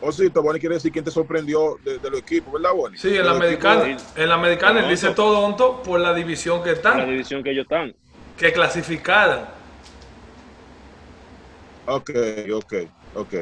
Osito, 0.06 0.44
Bonnie 0.44 0.60
quiere 0.60 0.76
decir 0.76 0.92
quién 0.92 1.04
te 1.04 1.12
sorprendió 1.12 1.80
de, 1.84 2.00
los 2.10 2.20
equipos, 2.20 2.54
¿verdad, 2.54 2.74
Bonnie? 2.74 2.98
Sí, 2.98 3.16
en 3.16 3.26
la 3.26 3.32
americana, 3.32 3.98
en 4.16 4.30
la 4.30 4.36
americana 4.36 4.82
él 4.82 4.90
dice 4.90 5.12
todo 5.12 5.82
por 5.84 6.00
la 6.00 6.14
división 6.14 6.64
que 6.64 6.72
están. 6.72 7.00
la 7.00 7.06
división 7.06 7.44
que 7.44 7.52
ellos 7.52 7.64
están. 7.64 7.96
Que 8.38 8.54
clasificaran. 8.54 9.46
Ok, 11.88 12.12
ok, 12.54 12.74
ok. 13.16 13.34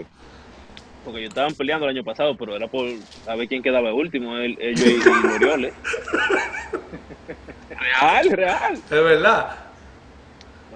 porque 1.03 1.19
ellos 1.19 1.29
estaban 1.29 1.53
peleando 1.55 1.85
el 1.85 1.97
año 1.97 2.03
pasado, 2.03 2.35
pero 2.37 2.55
era 2.55 2.67
por 2.67 2.87
a 3.27 3.35
ver 3.35 3.47
quién 3.47 3.61
quedaba 3.61 3.93
último, 3.93 4.37
ellos 4.37 4.57
y, 4.59 4.95
y 4.95 5.35
Orioles. 5.35 5.73
real, 7.69 8.29
real. 8.31 8.73
Es 8.73 8.89
verdad. 8.89 9.57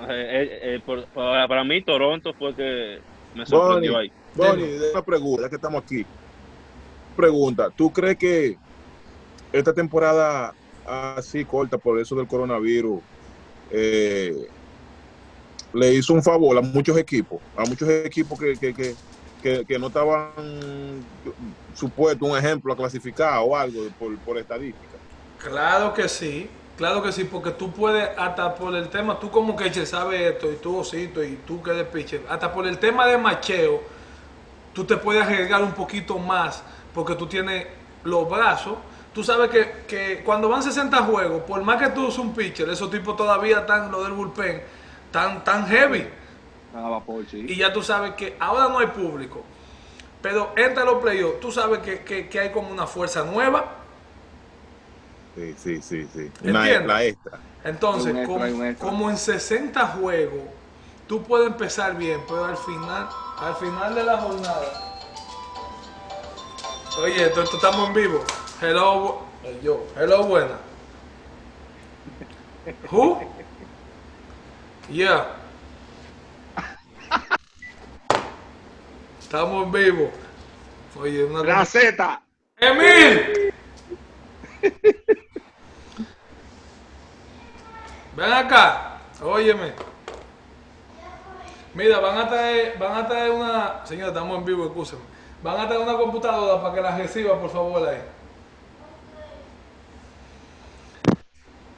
Eh, 0.09 0.79
eh, 0.85 1.01
para, 1.13 1.63
mí, 1.63 1.81
Toronto 1.81 2.33
fue 2.33 2.53
que 2.53 2.99
me 3.35 3.45
sorprendió 3.45 3.97
ahí. 3.97 4.11
Bonnie, 4.37 4.79
una 4.91 5.01
pregunta, 5.01 5.43
ya 5.43 5.49
que 5.49 5.55
estamos 5.55 5.83
aquí. 5.83 6.05
Pregunta, 7.15 7.69
¿tú 7.75 7.91
crees 7.91 8.17
que 8.17 8.57
esta 9.51 9.73
temporada 9.73 10.53
así 10.85 11.43
corta 11.43 11.77
por 11.77 11.99
eso 11.99 12.15
del 12.15 12.27
coronavirus 12.27 13.01
eh, 13.71 14.47
le 15.73 15.93
hizo 15.93 16.13
un 16.13 16.23
favor 16.23 16.57
a 16.57 16.61
muchos 16.61 16.95
equipos, 16.97 17.39
a 17.57 17.65
muchos 17.65 17.89
equipos 17.89 18.39
que, 18.39 18.55
que, 18.57 19.65
que, 19.65 19.79
no 19.79 19.87
estaban 19.87 20.31
supuesto 21.73 22.25
un 22.25 22.37
ejemplo 22.37 22.73
a 22.73 22.75
clasificar 22.75 23.39
o 23.43 23.55
algo 23.55 23.81
por, 23.99 24.17
por 24.19 24.37
estadística? 24.37 24.97
Claro 25.39 25.93
que 25.93 26.07
sí, 26.07 26.47
Claro 26.77 27.01
que 27.01 27.11
sí, 27.11 27.23
porque 27.23 27.49
tú 27.49 27.71
puedes, 27.71 28.07
hasta 28.17 28.53
por 28.53 28.75
el 28.75 28.87
tema, 28.89 29.19
tú 29.19 29.31
como 29.31 29.55
que 29.55 29.73
sabes 29.83 30.21
esto, 30.21 30.51
y 30.51 30.57
tú 30.57 30.77
osito, 30.77 31.23
y 31.23 31.39
tú 31.47 31.61
que 31.63 31.71
eres 31.71 31.87
pitcher, 31.87 32.21
hasta 32.29 32.53
por 32.53 32.67
el 32.67 32.77
tema 32.77 33.07
de 33.07 33.17
macheo, 33.17 33.81
tú 34.77 34.85
te 34.85 34.95
puedes 34.95 35.23
agregar 35.23 35.63
un 35.63 35.71
poquito 35.71 36.19
más, 36.19 36.61
porque 36.93 37.15
tú 37.15 37.25
tienes 37.25 37.65
los 38.03 38.29
brazos. 38.29 38.77
Tú 39.11 39.23
sabes 39.23 39.49
que, 39.49 40.21
cuando 40.23 40.47
van 40.47 40.61
60 40.61 40.95
juegos, 40.97 41.41
por 41.41 41.63
más 41.63 41.81
que 41.81 41.89
tú 41.89 42.05
uses 42.05 42.19
un 42.19 42.31
pitcher, 42.31 42.69
esos 42.69 42.91
tipos 42.91 43.17
todavía 43.17 43.61
están, 43.61 43.91
lo 43.91 44.03
del 44.03 44.13
bullpen, 44.13 44.61
tan, 45.11 45.43
tan 45.43 45.65
heavy. 45.65 46.07
Y 47.33 47.55
ya 47.55 47.73
tú 47.73 47.81
sabes 47.81 48.11
que 48.11 48.35
ahora 48.39 48.67
no 48.67 48.77
hay 48.77 48.85
público. 48.85 49.43
Pero 50.21 50.53
entra 50.55 50.85
los 50.85 51.01
playoffs, 51.01 51.39
tú 51.39 51.51
sabes 51.51 51.79
que, 51.79 52.27
que 52.29 52.39
hay 52.39 52.51
como 52.51 52.69
una 52.69 52.85
fuerza 52.85 53.23
nueva 53.23 53.77
Sí, 55.37 55.55
sí, 55.55 55.81
sí, 55.81 56.07
sí. 56.11 56.31
Una, 56.43 57.03
extra. 57.03 57.39
Entonces, 57.63 58.27
como, 58.79 59.09
en 59.09 59.17
60 59.17 59.87
juegos, 59.87 60.41
tú 61.07 61.23
puedes 61.23 61.47
empezar 61.47 61.95
bien, 61.95 62.19
pero 62.27 62.45
al 62.45 62.57
final, 62.57 63.07
al 63.39 63.55
final 63.55 63.95
de 63.95 64.03
la 64.03 64.17
jornada. 64.17 64.99
Oye, 66.99 67.25
esto, 67.25 67.43
estamos 67.43 67.87
en 67.89 67.93
vivo. 67.93 68.23
Hello, 68.61 69.21
yo. 69.61 69.85
Hello, 69.95 70.23
buena. 70.23 70.57
Who? 72.91 73.21
Yeah. 74.89 75.27
Estamos 79.19 79.65
en 79.65 79.71
vivo. 79.71 80.11
Oye, 80.99 81.23
una. 81.23 81.43
La 81.43 81.65
Z. 81.65 82.21
¡Emil! 82.59 83.53
Ven 88.15 88.33
acá, 88.33 88.97
óyeme. 89.21 89.73
Mira, 91.77 91.99
van 91.99 92.17
a 92.17 92.27
traer, 92.27 92.75
van 92.79 92.95
a 92.97 93.07
traer 93.07 93.29
una. 93.29 93.85
Señora, 93.85 94.07
estamos 94.07 94.39
en 94.39 94.45
vivo, 94.45 94.65
escúchame. 94.65 95.03
Van 95.43 95.59
a 95.59 95.67
traer 95.67 95.83
una 95.83 95.95
computadora 95.95 96.59
para 96.59 96.73
que 96.73 96.81
la 96.81 96.97
reciba, 96.97 97.39
por 97.39 97.51
favor, 97.51 97.87
ahí. 97.87 98.01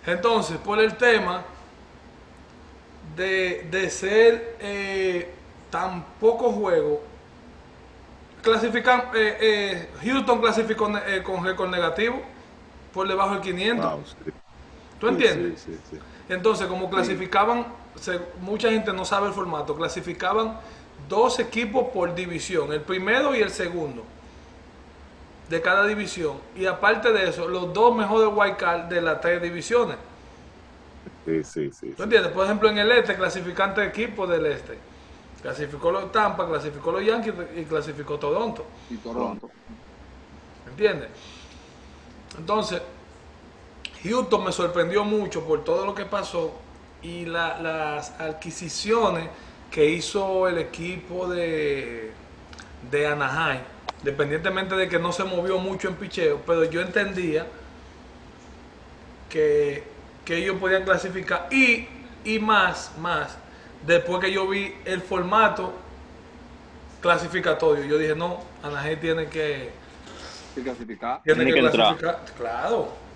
Entonces, 0.05 0.57
por 0.59 0.79
el 0.79 0.95
tema 0.95 1.43
de, 3.17 3.89
ser 3.89 4.55
eh, 4.61 5.33
tan 5.69 6.05
poco 6.21 6.53
juego, 6.53 7.01
clasifican, 8.41 9.09
eh, 9.13 9.37
eh, 9.41 9.89
Houston 10.01 10.39
clasificó 10.39 10.89
con 11.25 11.43
récord 11.43 11.69
negativo 11.69 12.21
por 12.93 13.05
debajo 13.05 13.33
del 13.33 13.41
500. 13.41 14.15
¿Tú 14.97 15.09
entiendes? 15.09 15.59
Sí, 15.59 15.73
sí, 15.73 15.79
sí. 15.91 15.99
Entonces, 16.29 16.67
como 16.67 16.89
clasificaban, 16.89 17.65
mucha 18.41 18.69
gente 18.69 18.93
no 18.93 19.03
sabe 19.03 19.27
el 19.27 19.33
formato, 19.33 19.75
clasificaban 19.75 20.59
dos 21.07 21.39
equipos 21.39 21.89
por 21.93 22.13
división, 22.13 22.71
el 22.71 22.81
primero 22.81 23.35
y 23.35 23.41
el 23.41 23.49
segundo 23.49 24.03
de 25.49 25.61
cada 25.61 25.85
división. 25.87 26.37
Y 26.55 26.67
aparte 26.67 27.11
de 27.11 27.29
eso, 27.29 27.47
los 27.47 27.73
dos 27.73 27.95
mejores 27.95 28.29
wild 28.33 28.57
card 28.57 28.81
de 28.83 29.01
las 29.01 29.19
tres 29.19 29.41
divisiones. 29.41 29.97
Sí, 31.25 31.43
sí, 31.43 31.71
sí. 31.71 31.93
¿Tú 31.97 32.03
entiendes? 32.03 32.31
Por 32.31 32.45
ejemplo, 32.45 32.69
en 32.69 32.77
el 32.77 32.91
este, 32.91 33.15
clasificante 33.15 33.83
equipo 33.83 34.27
del 34.27 34.45
este. 34.45 34.77
Clasificó 35.41 35.91
los 35.91 36.11
Tampa, 36.11 36.47
clasificó 36.47 36.91
los 36.91 37.03
Yankees 37.03 37.33
y 37.55 37.63
clasificó 37.63 38.19
Toronto. 38.19 38.65
Y 38.89 38.97
Toronto. 38.97 39.49
¿Entiendes? 40.69 41.09
Entonces, 42.37 42.81
Houston 44.03 44.43
me 44.43 44.51
sorprendió 44.51 45.03
mucho 45.03 45.43
por 45.45 45.63
todo 45.63 45.85
lo 45.85 45.93
que 45.93 46.05
pasó 46.05 46.53
y 47.01 47.25
las 47.25 48.11
adquisiciones 48.19 49.29
que 49.71 49.85
hizo 49.89 50.47
el 50.47 50.57
equipo 50.57 51.27
de, 51.27 52.11
de 52.89 53.07
Anaheim, 53.07 53.61
independientemente 53.99 54.75
de 54.75 54.87
que 54.89 54.99
no 54.99 55.11
se 55.11 55.23
movió 55.23 55.59
mucho 55.59 55.89
en 55.89 55.95
picheo, 55.95 56.41
pero 56.45 56.63
yo 56.65 56.81
entendía 56.81 57.45
que, 59.29 59.99
ellos 60.27 60.57
podían 60.59 60.83
clasificar 60.83 61.47
y, 61.51 61.87
y 62.23 62.37
más, 62.37 62.91
más, 62.99 63.35
después 63.87 64.19
que 64.19 64.31
yo 64.31 64.47
vi 64.47 64.75
el 64.85 65.01
formato 65.01 65.73
clasificatorio, 67.01 67.83
yo 67.85 67.97
dije, 67.97 68.13
no, 68.13 68.43
Anaheim 68.61 68.99
tiene 68.99 69.25
que, 69.25 69.71
clasificar. 70.63 71.23
Tiene, 71.23 71.45
que, 71.45 71.59
clasificar, 71.59 72.23
claro. 72.37 73.08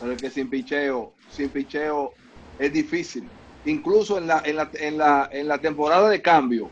Pero 0.00 0.12
es 0.12 0.18
que 0.20 0.30
sin 0.30 0.48
picheo, 0.48 1.12
sin 1.30 1.48
picheo 1.48 2.12
es 2.58 2.72
difícil. 2.72 3.28
Incluso 3.66 4.18
en 4.18 4.26
la, 4.26 4.42
en 4.44 4.56
la, 4.56 4.70
en 4.74 4.98
la, 4.98 5.28
en 5.32 5.48
la 5.48 5.58
temporada 5.58 6.08
de 6.10 6.20
cambio, 6.20 6.70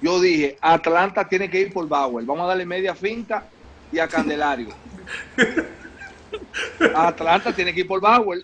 yo 0.00 0.20
dije, 0.20 0.58
Atlanta 0.60 1.28
tiene 1.28 1.50
que 1.50 1.60
ir 1.60 1.72
por 1.72 1.88
Bauer. 1.88 2.24
Vamos 2.24 2.44
a 2.44 2.48
darle 2.48 2.66
media 2.66 2.94
finta 2.94 3.44
y 3.92 3.98
a 3.98 4.08
Candelario. 4.08 4.68
Atlanta 6.94 7.52
tiene 7.52 7.72
que 7.72 7.80
ir 7.80 7.88
por 7.88 8.00
Bauer. 8.00 8.40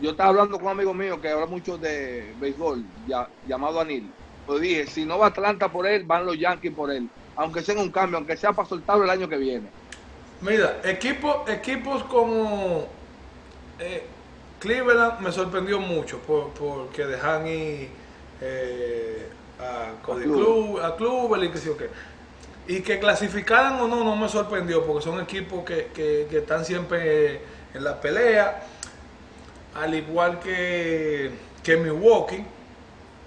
Yo 0.00 0.10
estaba 0.10 0.30
hablando 0.30 0.56
con 0.56 0.66
un 0.66 0.72
amigo 0.72 0.94
mío 0.94 1.20
que 1.20 1.28
habla 1.28 1.46
mucho 1.46 1.76
de 1.76 2.34
béisbol, 2.40 2.82
ya, 3.06 3.28
llamado 3.46 3.80
Anil. 3.80 4.10
Pues 4.46 4.62
dije, 4.62 4.86
si 4.86 5.04
no 5.04 5.18
va 5.18 5.26
Atlanta 5.26 5.68
por 5.70 5.86
él, 5.86 6.04
van 6.04 6.24
los 6.24 6.38
Yankees 6.38 6.72
por 6.72 6.90
él. 6.90 7.08
Aunque 7.36 7.62
sea 7.62 7.74
en 7.74 7.82
un 7.82 7.90
cambio, 7.90 8.16
aunque 8.16 8.36
sea 8.36 8.52
para 8.52 8.68
soltarlo 8.68 9.04
el 9.04 9.10
año 9.10 9.28
que 9.28 9.36
viene. 9.36 9.68
Mira, 10.40 10.80
equipo, 10.84 11.44
equipos 11.48 12.02
como 12.04 12.88
eh, 13.80 14.04
Cleveland 14.60 15.20
me 15.20 15.32
sorprendió 15.32 15.80
mucho 15.80 16.18
por, 16.18 16.50
porque 16.50 17.06
dejan 17.06 17.46
ir 17.46 17.88
eh, 18.40 19.28
a 19.58 20.02
Cody 20.02 20.24
Club, 20.24 20.80
a 20.80 20.96
Club, 20.96 21.42
y 21.42 21.48
que 21.48 21.58
sí. 21.58 21.70
Y 22.68 22.80
que 22.82 22.98
clasificaran 22.98 23.80
o 23.80 23.88
no, 23.88 24.04
no 24.04 24.14
me 24.16 24.28
sorprendió, 24.28 24.84
porque 24.84 25.02
son 25.02 25.20
equipos 25.20 25.64
que, 25.64 26.28
están 26.30 26.64
siempre 26.64 27.40
en 27.74 27.84
la 27.84 28.00
pelea, 28.00 28.62
al 29.74 29.94
igual 29.94 30.38
que, 30.40 31.30
que 31.62 31.76
Milwaukee. 31.76 32.44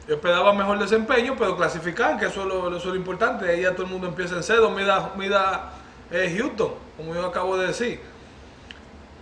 Yo 0.07 0.15
esperaba 0.15 0.53
mejor 0.53 0.79
desempeño, 0.79 1.35
pero 1.37 1.55
clasificar, 1.55 2.19
que 2.19 2.25
eso 2.25 2.41
es 2.41 2.47
lo, 2.47 2.67
eso 2.67 2.77
es 2.77 2.85
lo 2.85 2.95
importante. 2.95 3.49
Ahí 3.49 3.61
ya 3.61 3.71
todo 3.71 3.83
el 3.83 3.91
mundo 3.91 4.07
empieza 4.07 4.35
en 4.35 4.43
cero. 4.43 4.69
Mira, 4.69 5.13
mira 5.17 5.71
eh, 6.11 6.35
Houston, 6.37 6.73
como 6.97 7.15
yo 7.15 7.25
acabo 7.25 7.57
de 7.57 7.67
decir. 7.67 8.01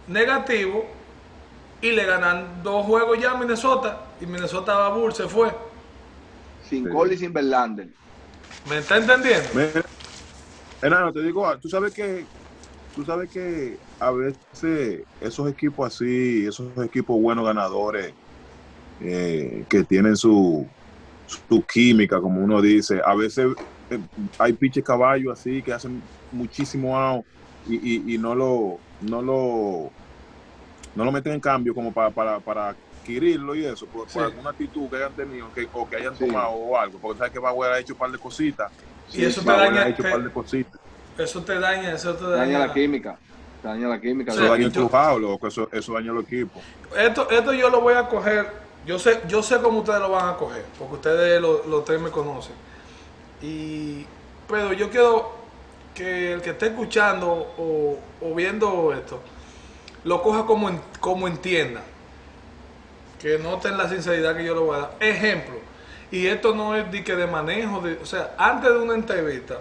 Negativo, 0.08 0.88
y 1.82 1.92
le 1.92 2.06
ganan 2.06 2.62
dos 2.64 2.86
juegos 2.86 3.20
ya 3.20 3.32
a 3.32 3.38
Minnesota 3.38 4.06
y 4.20 4.26
Minnesota 4.26 4.90
Bull 4.90 5.14
se 5.14 5.28
fue. 5.28 5.52
Sin 6.68 6.88
gol 6.88 7.12
y 7.12 7.18
sin 7.18 7.34
Verlander. 7.34 7.90
¿Me 8.70 8.78
está 8.78 8.98
entendiendo? 8.98 9.50
Enano, 10.82 11.12
te 11.12 11.22
digo, 11.22 11.58
tú 11.58 11.70
sabes 11.70 11.94
que 11.94 12.26
tú 12.96 13.06
sabes 13.06 13.30
que 13.32 13.78
a 14.00 14.12
veces 14.12 15.04
esos 15.20 15.50
equipos 15.50 15.94
así, 15.94 16.46
esos 16.46 16.78
equipos 16.84 17.20
buenos 17.22 17.46
ganadores 17.46 18.14
eh, 19.02 19.64
que 19.70 19.84
tienen 19.84 20.16
su, 20.16 20.68
su 21.48 21.64
química, 21.66 22.20
como 22.20 22.44
uno 22.44 22.62
dice, 22.62 23.02
a 23.04 23.16
veces 23.16 23.48
eh, 23.90 24.00
hay 24.38 24.54
pinches 24.54 24.84
caballos 24.84 25.40
así 25.40 25.62
que 25.62 25.74
hacen 25.74 26.02
muchísimo 26.32 26.98
out 26.98 27.26
y, 27.68 28.14
y, 28.16 28.18
no 28.18 28.34
lo 28.34 28.80
no 29.02 29.22
lo 29.22 29.92
no 30.96 31.06
lo 31.06 31.12
meten 31.12 31.34
en 31.34 31.40
cambio 31.40 31.74
como 31.74 31.92
para, 31.92 32.10
para, 32.10 32.40
para 32.40 32.70
adquirirlo 32.70 33.56
y 33.56 33.66
eso, 33.66 33.86
por, 33.88 34.08
alguna 34.22 34.52
actitud 34.52 34.90
que 34.90 34.98
hayan 34.98 35.14
tenido 35.14 35.54
que, 35.54 35.68
o 35.74 35.88
que 35.88 35.96
hayan 35.96 36.16
tomado 36.16 36.52
o 36.52 36.78
algo, 36.78 37.00
porque 37.00 37.18
sabes 37.18 37.34
que 37.34 37.40
Bauer 37.40 37.74
ha 37.74 37.80
hecho 37.80 37.94
un 37.94 38.00
par 38.00 38.12
de 38.12 38.18
cositas. 38.18 38.72
Y 39.14 39.26
eso 39.26 39.42
te 39.42 39.52
daña. 39.52 39.88
hecho 39.88 40.04
un 40.04 40.12
par 40.12 40.24
de 40.24 40.30
cositas. 40.30 40.80
Eso 41.18 41.44
te 41.44 41.60
daña, 41.60 41.94
eso 41.94 42.16
te 42.16 42.24
daña. 42.24 42.38
daña 42.38 42.60
la 42.60 42.74
química. 42.74 43.18
Daña 43.64 43.88
la 43.88 44.00
química. 44.00 44.32
Eso 44.32 44.44
daña 44.44 44.66
el 44.66 44.72
crujado, 44.72 45.40
eso, 45.48 45.70
eso 45.72 45.94
daña 45.94 46.12
el 46.12 46.20
equipo. 46.20 46.62
Esto, 46.98 47.30
esto 47.30 47.54
yo 47.54 47.70
lo 47.70 47.82
voy 47.82 47.94
a 47.94 48.08
coger. 48.08 48.48
Yo 48.86 48.98
sé, 48.98 49.22
yo 49.28 49.44
sé 49.44 49.60
cómo 49.60 49.80
ustedes 49.80 50.00
lo 50.00 50.10
van 50.10 50.30
a 50.30 50.38
coger, 50.38 50.66
porque 50.80 50.96
ustedes 50.96 51.40
los 51.40 51.68
lo 51.68 51.82
tres 51.82 52.02
me 52.02 52.10
conocen. 52.10 52.56
Y 53.42 54.06
pero 54.48 54.74
yo 54.74 54.90
quiero 54.90 55.32
que 55.94 56.34
el 56.34 56.42
que 56.42 56.52
esté 56.52 56.68
escuchando 56.68 57.54
o, 57.58 58.36
viendo 58.36 58.94
esto 58.94 59.22
lo 60.04 60.22
coja 60.22 60.46
como, 60.46 60.70
como 61.00 61.28
entienda. 61.28 61.82
Que 63.20 63.38
noten 63.38 63.78
la 63.78 63.88
sinceridad 63.88 64.36
que 64.36 64.44
yo 64.44 64.56
le 64.56 64.62
voy 64.62 64.76
a 64.76 64.80
dar. 64.80 64.96
Ejemplo, 65.00 65.56
y 66.12 66.28
esto 66.28 66.54
no 66.54 66.76
es 66.76 66.92
de 66.92 67.04
que 67.04 67.16
de 67.16 67.28
manejo, 67.28 67.80
de, 67.82 67.94
o 68.02 68.06
sea, 68.06 68.36
antes 68.38 68.70
de 68.70 68.78
una 68.78 68.96
entrevista, 68.96 69.60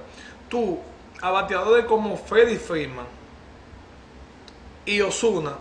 tú, 0.48 0.78
a 1.20 1.30
bateadores 1.30 1.84
como 1.84 2.16
Freddy 2.16 2.56
Freeman 2.56 3.06
y 4.84 5.00
Osuna, 5.00 5.52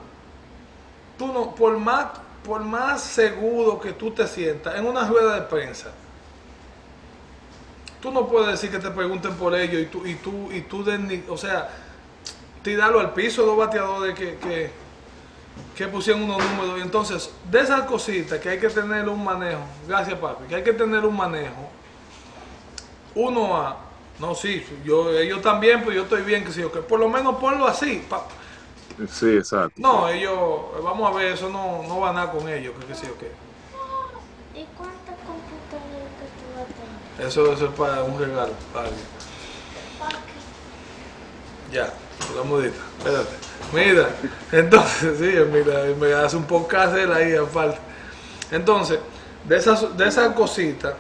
tú 1.17 1.27
no, 1.27 1.53
por 1.53 1.77
más, 1.77 2.07
por 2.43 2.63
más 2.63 3.03
seguro 3.03 3.79
que 3.79 3.91
tú 3.93 4.11
te 4.11 4.27
sientas 4.27 4.75
en 4.75 4.87
una 4.87 5.07
rueda 5.07 5.35
de 5.35 5.41
prensa, 5.41 5.91
tú 8.01 8.11
no 8.11 8.27
puedes 8.27 8.49
decir 8.49 8.71
que 8.71 8.79
te 8.79 8.89
pregunten 8.89 9.35
por 9.35 9.53
ello 9.53 9.77
y 9.77 9.85
tú, 9.85 10.05
y 10.05 10.15
tú, 10.15 10.51
y 10.51 10.61
tú, 10.61 10.85
o 11.27 11.37
sea, 11.37 11.69
tirarlo 12.63 12.99
al 12.99 13.13
piso 13.13 13.45
dos 13.45 13.57
bateadores 13.57 14.15
que, 14.15 14.37
que, 14.37 14.71
que 15.75 15.87
pusieron 15.87 16.23
unos 16.23 16.37
números. 16.37 16.79
Y 16.79 16.81
entonces, 16.81 17.31
de 17.49 17.59
esas 17.59 17.81
cositas 17.83 18.39
que 18.39 18.49
hay 18.49 18.59
que 18.59 18.69
tener 18.69 19.07
un 19.07 19.23
manejo, 19.23 19.61
gracias 19.87 20.17
papi, 20.19 20.45
que 20.45 20.55
hay 20.55 20.63
que 20.63 20.73
tener 20.73 21.05
un 21.05 21.15
manejo, 21.15 21.69
uno 23.15 23.57
a, 23.57 23.77
no, 24.19 24.35
sí, 24.35 24.65
yo, 24.83 25.11
ellos 25.11 25.41
también, 25.41 25.83
pues 25.83 25.95
yo 25.95 26.03
estoy 26.03 26.21
bien, 26.23 26.43
que 26.43 26.51
sí, 26.51 26.61
que 26.61 26.79
por 26.79 26.99
lo 26.99 27.09
menos 27.09 27.35
ponlo 27.37 27.65
así. 27.67 28.03
Sí, 29.09 29.37
exacto. 29.37 29.73
No, 29.77 30.09
ellos, 30.09 30.37
vamos 30.83 31.09
a 31.09 31.15
ver, 31.17 31.33
eso 31.33 31.49
no, 31.49 31.83
no 31.87 32.01
va 32.01 32.09
a 32.09 32.13
nada 32.13 32.31
con 32.31 32.47
ellos, 32.49 32.73
que 32.85 32.93
sí, 32.93 33.05
ok. 33.05 33.23
¿Y 34.53 34.65
cuántas 34.75 35.15
computadoras 35.25 36.11
tú 36.35 36.45
vas 36.53 36.63
a 36.63 37.15
tener? 37.15 37.27
Eso, 37.27 37.53
eso 37.53 37.65
es 37.67 37.71
para 37.71 38.03
un 38.03 38.19
regalo, 38.19 38.51
para 38.73 38.89
Ya, 41.71 41.93
la 42.35 42.43
mudita, 42.43 42.77
espérate. 42.97 43.35
Mira, 43.73 44.09
entonces, 44.51 45.17
sí, 45.19 45.31
mira, 45.51 45.83
me 45.99 46.13
hace 46.13 46.37
un 46.37 46.45
podcast 46.45 46.95
él 46.95 47.11
ahí 47.11 47.35
aparte. 47.35 47.77
Entonces, 48.51 48.99
de 49.47 49.57
esas, 49.57 49.95
de 49.97 50.07
esas 50.07 50.33
cositas, 50.33 50.93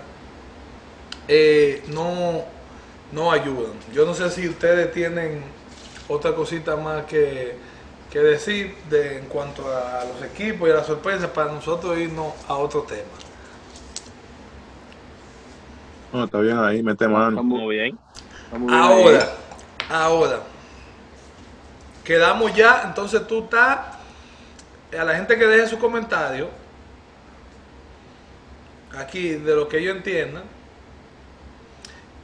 eh, 1.27 1.83
no, 1.87 2.43
no 3.11 3.31
ayudan. 3.31 3.73
Yo 3.93 4.05
no 4.05 4.13
sé 4.13 4.29
si 4.29 4.47
ustedes 4.47 4.91
tienen 4.91 5.43
otra 6.07 6.33
cosita 6.33 6.75
más 6.75 7.05
que 7.05 7.55
que 8.09 8.19
decir 8.19 8.75
de, 8.89 9.19
en 9.19 9.25
cuanto 9.25 9.63
a 9.67 10.03
los 10.05 10.23
equipos 10.31 10.67
y 10.67 10.71
a 10.71 10.75
las 10.75 10.87
sorpresas 10.87 11.29
para 11.29 11.51
nosotros 11.51 11.97
irnos 11.97 12.33
a 12.47 12.55
otro 12.55 12.81
tema. 12.81 13.03
No, 16.11 16.23
está 16.23 16.39
bien 16.39 16.57
ahí, 16.57 16.81
mete 16.81 17.07
mano. 17.07 17.29
Está 17.29 17.41
muy 17.43 17.75
bien. 17.75 17.99
ahora, 18.67 19.29
ahora, 19.89 20.39
quedamos 22.03 22.55
ya, 22.55 22.83
entonces 22.85 23.25
tú 23.27 23.43
estás, 23.43 23.79
a 24.97 25.03
la 25.03 25.15
gente 25.15 25.37
que 25.37 25.45
deje 25.45 25.67
su 25.67 25.79
comentario, 25.79 26.49
aquí 28.97 29.29
de 29.29 29.55
lo 29.55 29.67
que 29.67 29.79
ellos 29.79 29.95
entiendan, 29.97 30.43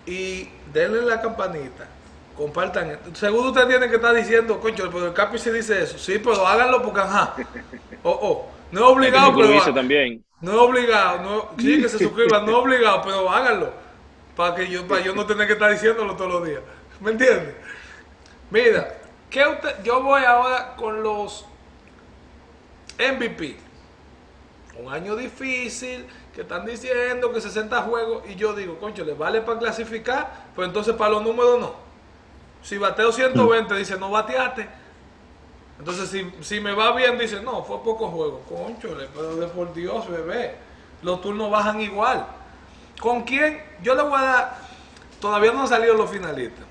y 0.05 0.49
denle 0.73 1.01
la 1.01 1.21
campanita 1.21 1.87
compartan. 2.35 2.99
Seguro 3.13 3.49
usted 3.49 3.67
tiene 3.67 3.89
que 3.89 3.95
estar 3.95 4.13
diciendo, 4.13 4.59
coño, 4.59 4.89
pero 4.91 5.07
el 5.07 5.13
Capi 5.13 5.37
se 5.37 5.51
dice 5.51 5.83
eso. 5.83 5.97
Sí, 5.97 6.19
pero 6.19 6.45
háganlo 6.45 6.81
porque, 6.81 7.01
ajá. 7.01 7.35
Oh, 8.07 8.19
oh. 8.21 8.51
No 8.71 8.81
es 8.81 8.85
obligado, 8.85 9.35
pero. 9.35 9.73
también. 9.73 10.23
No 10.39 10.51
es 10.51 10.57
obligado. 10.57 11.23
No, 11.23 11.49
sí, 11.57 11.81
que 11.81 11.89
se 11.89 11.97
suscriban. 11.97 12.45
No 12.45 12.51
es 12.51 12.57
obligado, 12.57 13.01
pero 13.03 13.29
háganlo. 13.31 13.73
Para 14.35 14.53
que 14.53 14.69
yo, 14.69 14.87
para 14.87 15.01
yo 15.01 15.15
no 15.15 15.25
tener 15.25 15.47
que 15.47 15.53
estar 15.53 15.71
diciéndolo 15.71 16.15
todos 16.15 16.33
los 16.33 16.45
días. 16.45 16.61
¿Me 16.99 17.11
entiende? 17.11 17.55
Mira, 18.51 18.95
¿qué 19.35 19.45
usted, 19.45 19.83
yo 19.83 20.01
voy 20.01 20.23
ahora 20.23 20.77
con 20.77 21.03
los 21.03 21.43
MVP. 22.97 23.57
Un 24.81 24.93
año 24.93 25.17
difícil, 25.17 26.07
que 26.33 26.41
están 26.41 26.65
diciendo 26.65 27.33
que 27.33 27.41
60 27.41 27.81
juegos, 27.81 28.23
y 28.29 28.35
yo 28.35 28.53
digo, 28.53 28.79
concho, 28.79 29.03
¿le 29.03 29.13
vale 29.13 29.41
para 29.41 29.59
clasificar? 29.59 30.45
Pues 30.55 30.69
entonces 30.69 30.95
para 30.95 31.11
los 31.11 31.23
números 31.23 31.59
no. 31.59 31.73
Si 32.63 32.77
bateo 32.77 33.11
120, 33.11 33.75
dice, 33.75 33.97
no 33.97 34.09
bateaste. 34.09 34.69
Entonces, 35.79 36.09
si, 36.09 36.31
si 36.39 36.61
me 36.61 36.71
va 36.71 36.95
bien, 36.95 37.17
dice, 37.19 37.41
no, 37.41 37.61
fue 37.61 37.83
poco 37.83 38.07
juego. 38.07 38.41
Conchole, 38.47 39.09
pero 39.13 39.35
de 39.35 39.47
por 39.47 39.73
Dios, 39.73 40.09
bebé. 40.09 40.55
Los 41.01 41.21
turnos 41.21 41.51
bajan 41.51 41.81
igual. 41.81 42.25
¿Con 43.01 43.23
quién? 43.23 43.61
Yo 43.83 43.95
le 43.95 44.03
voy 44.03 44.17
a 44.17 44.23
dar. 44.23 44.57
Todavía 45.19 45.51
no 45.51 45.63
han 45.63 45.67
salido 45.67 45.93
los 45.93 46.09
finalistas. 46.09 46.64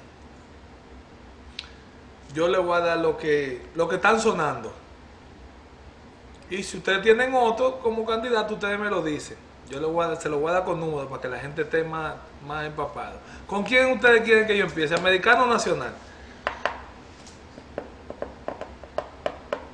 Yo 2.34 2.48
le 2.48 2.58
voy 2.58 2.76
a 2.76 2.80
dar 2.80 2.98
lo 2.98 3.16
que, 3.16 3.62
lo 3.76 3.88
que 3.88 3.94
están 3.96 4.20
sonando. 4.20 4.72
Y 6.50 6.62
si 6.64 6.78
ustedes 6.78 7.00
tienen 7.00 7.32
otro 7.32 7.78
como 7.78 8.04
candidato, 8.04 8.54
ustedes 8.54 8.78
me 8.78 8.90
lo 8.90 9.02
dicen. 9.02 9.36
Yo 9.70 9.80
le 9.80 9.86
voy 9.86 10.04
a, 10.04 10.16
se 10.16 10.28
lo 10.28 10.40
voy 10.40 10.50
a 10.50 10.54
dar 10.54 10.64
con 10.64 10.78
números 10.80 11.08
para 11.08 11.22
que 11.22 11.28
la 11.28 11.38
gente 11.38 11.62
esté 11.62 11.84
más, 11.84 12.14
más 12.46 12.66
empapado. 12.66 13.18
¿Con 13.46 13.62
quién 13.62 13.92
ustedes 13.92 14.22
quieren 14.22 14.46
que 14.46 14.58
yo 14.58 14.64
empiece? 14.64 14.94
¿Americano 14.94 15.44
o 15.44 15.46
nacional? 15.46 15.94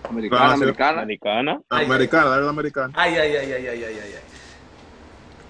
Americana, 0.08 0.52
americana. 0.52 1.02
Americana. 1.02 1.60
Americana, 1.70 2.24
dale 2.26 2.42
la 2.42 2.50
americana. 2.50 2.92
Ay, 2.96 3.16
ay, 3.16 3.36
ay, 3.36 3.52
ay, 3.52 3.66
ay, 3.68 3.84
ay, 3.84 4.00
ay. 4.02 4.14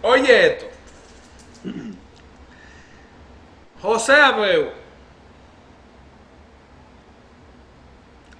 Oye 0.03 0.46
esto. 0.46 0.66
José 3.83 4.12
Abreu. 4.12 4.80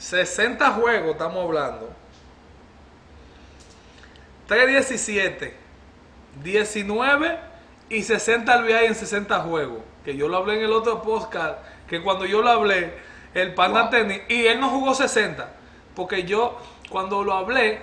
60 0.01 0.73
juegos 0.73 1.13
estamos 1.13 1.45
hablando. 1.45 1.89
317. 4.49 5.55
19 6.43 7.39
y 7.91 8.03
60 8.03 8.63
RBI 8.63 8.87
en 8.87 8.95
60 8.95 9.41
juegos. 9.41 9.79
Que 10.05 10.17
yo 10.17 10.29
lo 10.29 10.39
hablé 10.39 10.55
en 10.55 10.65
el 10.65 10.73
otro 10.73 11.03
podcast, 11.03 11.59
que 11.89 12.03
cuando 12.03 12.25
yo 12.25 12.43
lo 12.43 12.51
hablé, 12.51 12.95
el 13.35 13.55
Panda 13.55 13.91
tenía, 13.91 14.23
y 14.29 14.47
él 14.47 14.59
no 14.59 14.71
jugó 14.71 14.95
60, 14.95 15.53
porque 15.95 16.25
yo 16.25 16.59
cuando 16.89 17.23
lo 17.23 17.35
hablé, 17.35 17.83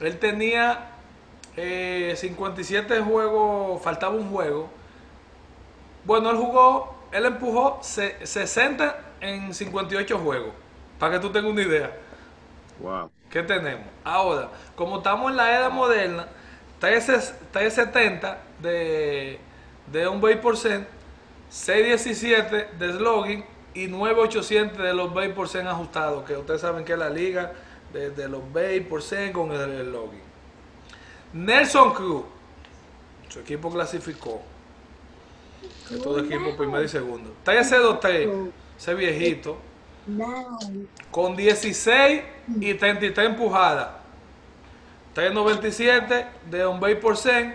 él 0.00 0.18
tenía 0.18 0.88
57 1.54 2.96
eh, 2.96 3.00
juegos, 3.00 3.82
faltaba 3.82 4.14
un 4.14 4.30
juego. 4.30 4.70
Bueno, 6.04 6.30
él 6.30 6.36
jugó, 6.36 6.96
él 7.12 7.26
empujó 7.26 7.80
60 7.82 8.98
en 9.20 9.52
58 9.52 10.18
juegos, 10.18 10.52
para 10.98 11.14
que 11.14 11.20
tú 11.20 11.30
tengas 11.30 11.50
una 11.50 11.62
idea. 11.62 11.96
Wow. 12.80 13.10
¿Qué 13.30 13.42
tenemos? 13.42 13.86
Ahora, 14.04 14.50
como 14.76 14.98
estamos 14.98 15.30
en 15.30 15.36
la 15.36 15.56
era 15.56 15.68
moderna, 15.70 16.26
370 16.80 18.38
de, 18.60 19.38
de 19.90 20.08
un 20.08 20.20
base 20.20 20.36
por 20.36 20.56
cent, 20.56 20.86
617 21.48 22.76
de 22.78 22.92
slogan 22.92 23.44
y 23.74 23.86
9800 23.86 24.78
de 24.78 24.92
los 24.92 25.14
base 25.14 25.30
por 25.30 25.48
cent 25.48 25.68
ajustados, 25.68 26.24
que 26.24 26.36
ustedes 26.36 26.60
saben 26.60 26.84
que 26.84 26.92
es 26.92 26.98
la 26.98 27.08
liga 27.08 27.52
de, 27.92 28.28
los 28.28 28.52
base 28.52 28.80
por 28.82 29.02
con 29.32 29.52
el, 29.52 29.92
login. 29.92 30.20
Nelson 31.32 31.92
Cruz, 31.92 32.24
su 33.28 33.40
equipo 33.40 33.70
clasificó. 33.70 34.42
Que 35.88 35.96
todo 35.96 36.18
equipo 36.18 36.56
primero 36.56 36.82
y 36.82 36.88
segundo. 36.88 37.32
303, 37.44 38.28
ese 38.78 38.94
viejito. 38.94 39.56
Con 41.10 41.36
16 41.36 42.22
y 42.60 42.74
33 42.74 43.28
empujadas. 43.28 43.88
397 45.14 46.26
de 46.50 46.64
base 46.64 46.96
por 46.96 47.16
cent 47.16 47.54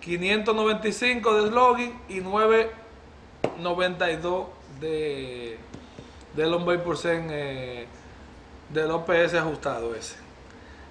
595 0.00 1.42
de 1.42 1.48
slogan 1.48 1.98
y 2.08 2.20
992 2.20 4.46
de 4.80 5.58
del 6.34 6.52
on 6.52 6.66
base 6.66 6.80
por 6.80 6.98
cent 6.98 7.30
eh, 7.30 7.86
del 8.68 8.90
OPS 8.90 9.32
ajustado 9.34 9.94
ese. 9.94 10.16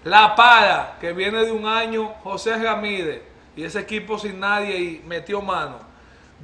La 0.04 0.36
para, 0.36 0.98
que 1.00 1.14
viene 1.14 1.46
de 1.46 1.52
un 1.52 1.68
año, 1.68 2.16
José 2.24 2.58
Ramírez, 2.58 3.22
y 3.56 3.64
ese 3.64 3.80
equipo 3.80 4.18
sin 4.18 4.40
nadie 4.40 4.80
y 4.80 5.04
metió 5.06 5.40
mano. 5.42 5.78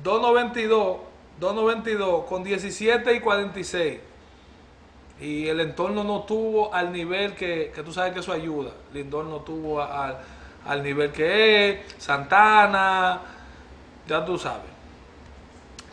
292, 0.03 0.99
292 1.39 2.25
con 2.25 2.43
17 2.43 3.15
y 3.15 3.19
46 3.19 4.10
y 5.21 5.47
el 5.47 5.59
entorno 5.59 6.03
no 6.03 6.23
tuvo 6.23 6.73
al 6.73 6.91
nivel 6.91 7.35
que, 7.35 7.71
tú 7.85 7.93
sabes 7.93 8.13
que 8.13 8.21
eso 8.21 8.33
ayuda. 8.33 8.71
Lindor 8.91 9.25
no 9.25 9.37
tuvo 9.41 9.79
al 9.81 10.83
nivel 10.83 11.11
que 11.11 11.69
es, 11.69 11.79
Santana, 11.99 13.21
ya 14.07 14.25
tú 14.25 14.37
sabes. 14.39 14.71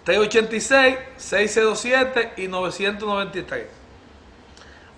386, 0.04 0.96
607 1.18 2.32
y 2.38 2.48
993. 2.48 3.66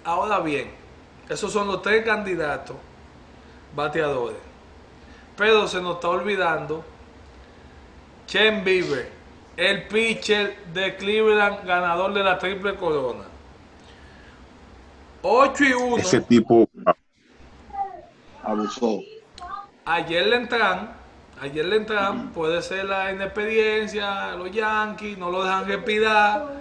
Ahora 0.04 0.38
bien, 0.38 0.70
esos 1.28 1.52
son 1.52 1.66
los 1.66 1.82
tres 1.82 2.04
candidatos 2.04 2.76
bateadores. 3.74 4.38
Pero 5.36 5.66
se 5.66 5.80
nos 5.80 5.96
está 5.96 6.08
olvidando 6.08 6.84
Chen 8.26 8.62
Bieber, 8.62 9.10
el 9.56 9.88
pitcher 9.88 10.56
de 10.72 10.94
Cleveland, 10.94 11.66
ganador 11.66 12.14
de 12.14 12.22
la 12.22 12.38
triple 12.38 12.76
corona. 12.76 13.24
8 15.22 15.64
y 15.64 15.72
1. 15.72 15.96
Ese 15.98 16.20
tipo 16.20 16.68
abusó. 18.42 19.00
Ayer 19.84 20.26
le 20.26 20.36
entran, 20.36 20.92
ayer 21.40 21.64
le 21.64 21.76
entran, 21.76 22.30
puede 22.30 22.62
ser 22.62 22.84
la 22.86 23.12
inexperiencia, 23.12 24.34
los 24.36 24.50
Yankees, 24.50 25.18
no 25.18 25.30
lo 25.30 25.42
dejan 25.42 25.66
respirar. 25.66 26.54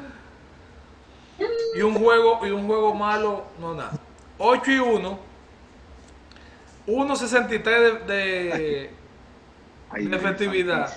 Y 1.76 1.82
un 1.82 1.96
juego, 1.96 2.46
y 2.46 2.52
un 2.52 2.68
juego 2.68 2.94
malo, 2.94 3.46
no 3.60 3.76
nada. 3.76 3.92
8 4.38 4.72
y 4.72 4.80
1. 4.80 5.20
1.63 6.88 8.06
de, 8.06 8.90
de, 9.92 10.10
de 10.10 10.16
efectividad. 10.16 10.92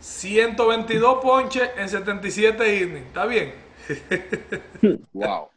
122 0.00 1.22
ponches 1.22 1.70
en 1.76 1.88
77 1.88 2.76
innings. 2.76 3.06
¿Está 3.06 3.26
bien? 3.26 3.54
wow. 5.12 5.48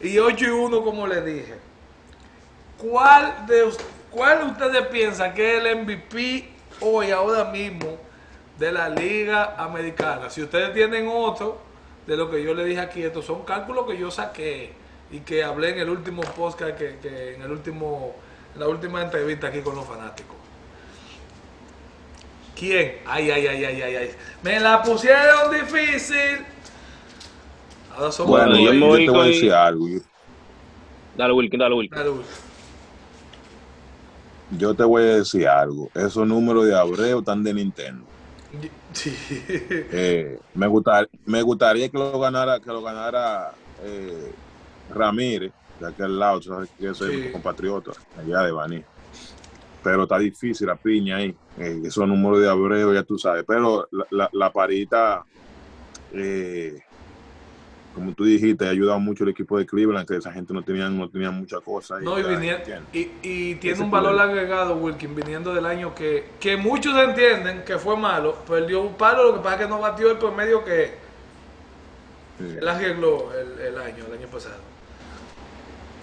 Y 0.00 0.18
8 0.18 0.44
y 0.44 0.48
1, 0.48 0.82
como 0.82 1.06
le 1.06 1.22
dije. 1.22 1.54
¿Cuál 2.78 3.46
de 3.46 3.70
cuál 4.10 4.44
ustedes 4.50 4.86
piensan 4.88 5.32
que 5.34 5.56
es 5.56 5.64
el 5.64 5.78
MVP 5.78 6.48
hoy, 6.80 7.10
ahora 7.10 7.44
mismo, 7.44 7.96
de 8.58 8.72
la 8.72 8.88
Liga 8.88 9.54
Americana? 9.56 10.28
Si 10.28 10.42
ustedes 10.42 10.74
tienen 10.74 11.08
otro, 11.08 11.58
de 12.06 12.16
lo 12.16 12.30
que 12.30 12.42
yo 12.42 12.54
le 12.54 12.64
dije 12.64 12.80
aquí, 12.80 13.02
estos 13.02 13.24
son 13.24 13.44
cálculos 13.44 13.86
que 13.86 13.96
yo 13.96 14.10
saqué 14.10 14.72
y 15.10 15.20
que 15.20 15.42
hablé 15.42 15.70
en 15.70 15.78
el 15.78 15.88
último 15.88 16.22
podcast, 16.22 16.76
que, 16.76 16.98
que 16.98 17.34
en 17.34 17.42
el 17.42 17.50
último, 17.50 18.14
en 18.54 18.60
la 18.60 18.68
última 18.68 19.02
entrevista 19.02 19.48
aquí 19.48 19.60
con 19.60 19.74
los 19.74 19.86
fanáticos. 19.86 20.36
¿Quién? 22.54 22.98
Ay, 23.06 23.30
ay, 23.30 23.46
ay, 23.46 23.64
ay, 23.64 23.82
ay, 23.82 23.96
ay. 23.96 24.14
Me 24.42 24.60
la 24.60 24.82
pusieron 24.82 25.52
difícil. 25.52 26.44
Bueno, 28.26 28.56
yo, 28.58 28.72
yo 28.72 28.96
te 28.96 29.10
voy 29.10 29.20
a 29.20 29.24
decir 29.24 29.52
algo. 29.52 29.86
Dale, 31.16 31.32
Wilkin, 31.32 31.60
dale, 31.60 31.74
Wilkin. 31.74 31.96
Dale, 31.96 32.10
Wilkin. 32.10 32.30
Yo 34.58 34.74
te 34.74 34.84
voy 34.84 35.02
a 35.02 35.16
decir 35.16 35.48
algo. 35.48 35.90
Esos 35.94 36.26
números 36.26 36.66
de 36.66 36.76
Abreu 36.76 37.20
están 37.20 37.42
de 37.42 37.54
Nintendo. 37.54 38.04
Sí. 38.92 39.12
Eh, 39.90 40.38
me, 40.54 40.68
gustar, 40.68 41.08
me 41.26 41.42
gustaría 41.42 41.88
que 41.88 41.98
lo 41.98 42.16
ganara, 42.20 42.60
que 42.60 42.68
lo 42.68 42.80
ganara 42.80 43.50
eh, 43.82 44.32
Ramírez, 44.94 45.52
de 45.80 45.88
aquel 45.88 46.16
lado, 46.16 46.40
sabes 46.40 46.70
que 46.78 46.94
soy 46.94 47.24
sí. 47.24 47.32
compatriota, 47.32 47.90
allá 48.16 48.42
de 48.42 48.52
Baní. 48.52 48.84
Pero 49.82 50.04
está 50.04 50.18
difícil 50.18 50.68
la 50.68 50.76
piña 50.76 51.16
ahí. 51.16 51.34
Eh, 51.58 51.82
esos 51.84 52.06
números 52.06 52.40
de 52.40 52.48
Abreu, 52.48 52.94
ya 52.94 53.02
tú 53.02 53.18
sabes. 53.18 53.44
Pero 53.44 53.88
la, 53.90 54.06
la, 54.10 54.30
la 54.32 54.52
parita 54.52 55.24
eh, 56.12 56.80
como 57.94 58.12
tú 58.12 58.24
dijiste, 58.24 58.66
ha 58.66 58.70
ayudado 58.70 58.98
mucho 58.98 59.24
el 59.24 59.30
equipo 59.30 59.56
de 59.56 59.66
Cleveland, 59.66 60.06
que 60.06 60.16
esa 60.16 60.32
gente 60.32 60.52
no 60.52 60.62
tenía, 60.62 60.88
no 60.88 61.08
tenía 61.08 61.30
mucha 61.30 61.60
cosa. 61.60 62.00
No, 62.00 62.18
y, 62.18 62.22
y, 62.92 63.12
y, 63.22 63.54
tiene 63.56 63.82
un 63.82 63.90
valor 63.90 64.18
agregado, 64.20 64.76
Wilkin, 64.76 65.14
viniendo 65.14 65.54
del 65.54 65.64
año 65.64 65.94
que, 65.94 66.30
que 66.40 66.56
muchos 66.56 66.96
entienden 66.96 67.62
que 67.64 67.78
fue 67.78 67.96
malo, 67.96 68.34
perdió 68.48 68.82
un 68.82 68.94
palo, 68.94 69.24
lo 69.24 69.34
que 69.34 69.40
pasa 69.40 69.54
es 69.54 69.62
que 69.62 69.68
no 69.68 69.78
batió 69.78 70.10
el 70.10 70.18
promedio 70.18 70.64
que 70.64 70.94
sí. 72.38 72.56
él 72.60 72.68
arregló 72.68 73.32
el, 73.32 73.60
el, 73.60 73.78
año, 73.78 74.04
el 74.06 74.18
año 74.18 74.28
pasado. 74.28 74.56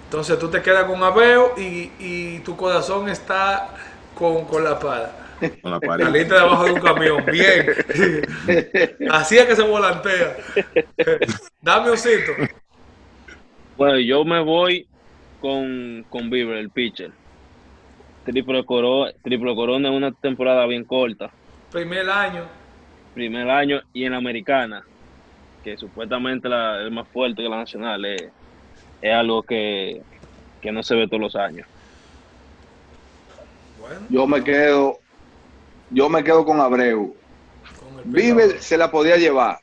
Entonces 0.05 0.39
tú 0.39 0.49
te 0.49 0.61
quedas 0.61 0.85
con 0.85 1.03
Abeo 1.03 1.53
y, 1.57 1.91
y 1.99 2.39
tu 2.39 2.55
corazón 2.55 3.09
está 3.09 3.69
con, 4.15 4.45
con 4.45 4.63
la 4.63 4.79
pala. 4.79 5.20
Con 5.61 5.71
la 5.71 5.79
pared. 5.79 6.05
Saliste 6.05 6.33
debajo 6.33 6.65
de 6.65 6.71
un 6.71 6.79
camión, 6.81 7.25
bien. 7.25 7.65
Así 9.09 9.37
es 9.37 9.45
que 9.45 9.55
se 9.55 9.63
volantea. 9.63 10.37
Dame 11.61 11.91
un 11.91 11.97
cito. 11.97 12.31
Bueno, 13.77 13.99
yo 13.99 14.23
me 14.23 14.41
voy 14.43 14.87
con, 15.39 16.05
con 16.09 16.29
Bieber, 16.29 16.57
el 16.57 16.69
pitcher. 16.69 17.11
Triple, 18.25 18.63
coro, 18.63 19.11
triple 19.23 19.55
corona 19.55 19.89
en 19.89 19.95
una 19.95 20.11
temporada 20.11 20.67
bien 20.67 20.83
corta. 20.83 21.31
Primer 21.71 22.07
año. 22.09 22.45
Primer 23.15 23.49
año 23.49 23.81
y 23.91 24.05
en 24.05 24.11
la 24.11 24.19
americana, 24.19 24.83
que 25.63 25.75
supuestamente 25.75 26.47
la, 26.47 26.85
es 26.85 26.91
más 26.91 27.07
fuerte 27.07 27.41
que 27.41 27.49
la 27.49 27.57
nacional, 27.57 28.05
es, 28.05 28.29
es 29.01 29.13
algo 29.13 29.41
que, 29.41 30.01
que 30.61 30.71
no 30.71 30.83
se 30.83 30.95
ve 30.95 31.07
todos 31.07 31.21
los 31.21 31.35
años. 31.35 31.67
Bueno. 33.79 34.05
Yo 34.09 34.27
me 34.27 34.43
quedo 34.43 35.00
yo 35.91 36.09
me 36.09 36.23
quedo 36.23 36.45
con 36.45 36.59
Abreu. 36.59 37.15
Con 37.79 38.11
Vive 38.11 38.59
se 38.61 38.77
la 38.77 38.89
podía 38.89 39.17
llevar, 39.17 39.59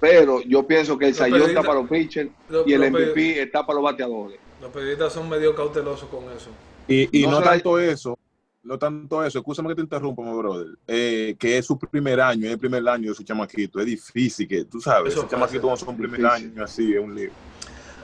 pero 0.00 0.42
yo 0.42 0.66
pienso 0.66 0.98
que 0.98 1.08
el 1.08 1.14
Sayón 1.14 1.42
está 1.42 1.62
para 1.62 1.80
los 1.80 1.88
pitchers 1.88 2.30
y 2.66 2.72
el 2.72 2.90
MVP 2.90 3.42
está 3.42 3.64
para 3.64 3.76
los 3.76 3.84
bateadores. 3.84 4.38
Los 4.60 4.70
periodistas 4.72 5.12
son 5.12 5.28
medio 5.28 5.54
cautelosos 5.54 6.08
con 6.08 6.24
eso. 6.36 6.50
Y, 6.88 7.22
y 7.22 7.26
no, 7.26 7.32
no 7.32 7.42
tanto 7.42 7.76
la... 7.76 7.84
eso, 7.84 8.18
no 8.62 8.78
tanto 8.78 9.24
eso, 9.24 9.38
escúchame 9.38 9.68
que 9.68 9.76
te 9.76 9.82
interrumpa, 9.82 10.22
mi 10.22 10.36
brother, 10.36 10.66
eh, 10.86 11.36
que 11.38 11.58
es 11.58 11.66
su 11.66 11.78
primer 11.78 12.20
año, 12.20 12.46
es 12.46 12.52
el 12.52 12.58
primer 12.58 12.86
año 12.88 13.10
de 13.10 13.14
su 13.14 13.22
chamaquito, 13.22 13.78
es 13.78 13.86
difícil 13.86 14.48
que, 14.48 14.64
tú 14.64 14.80
sabes, 14.80 15.12
esos 15.12 15.28
chamaquitos 15.28 15.70
no 15.70 15.76
son 15.76 15.96
primer 15.96 16.20
difícil. 16.20 16.50
año, 16.50 16.64
así, 16.64 16.94
es 16.94 17.00
un 17.00 17.14
lío. 17.14 17.30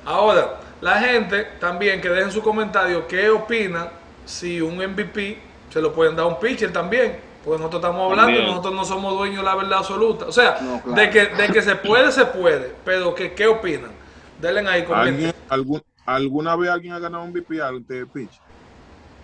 Ahora, 0.04 0.60
la 0.80 1.00
gente 1.00 1.46
también 1.58 2.00
que 2.00 2.08
dejen 2.10 2.30
su 2.30 2.42
comentario 2.42 3.06
qué 3.08 3.30
opina 3.30 3.90
si 4.26 4.60
un 4.60 4.76
MVP 4.76 5.38
se 5.70 5.80
lo 5.80 5.92
pueden 5.92 6.14
dar 6.14 6.26
a 6.26 6.28
un 6.28 6.38
pitcher 6.38 6.72
también. 6.72 7.18
Porque 7.44 7.58
nosotros 7.58 7.82
estamos 7.82 8.10
hablando 8.10 8.22
También. 8.22 8.44
y 8.44 8.46
nosotros 8.46 8.74
no 8.74 8.84
somos 8.84 9.18
dueños 9.18 9.38
de 9.38 9.42
la 9.42 9.54
verdad 9.54 9.78
absoluta. 9.78 10.26
O 10.26 10.32
sea, 10.32 10.58
no, 10.62 10.80
claro. 10.80 11.00
de, 11.00 11.10
que, 11.10 11.26
de 11.26 11.48
que 11.52 11.62
se 11.62 11.76
puede, 11.76 12.10
se 12.10 12.24
puede. 12.24 12.74
Pero 12.84 13.14
que, 13.14 13.34
¿qué 13.34 13.46
opinan? 13.46 13.92
Denle 14.40 14.68
ahí 14.68 14.84
¿Alguien, 14.90 15.34
algún, 15.48 15.82
¿Alguna 16.06 16.54
vez 16.56 16.70
alguien 16.70 16.92
ha 16.92 16.98
ganado 16.98 17.24
un 17.24 17.30
MVP 17.30 17.56
de 17.88 18.06
pitch? 18.06 18.40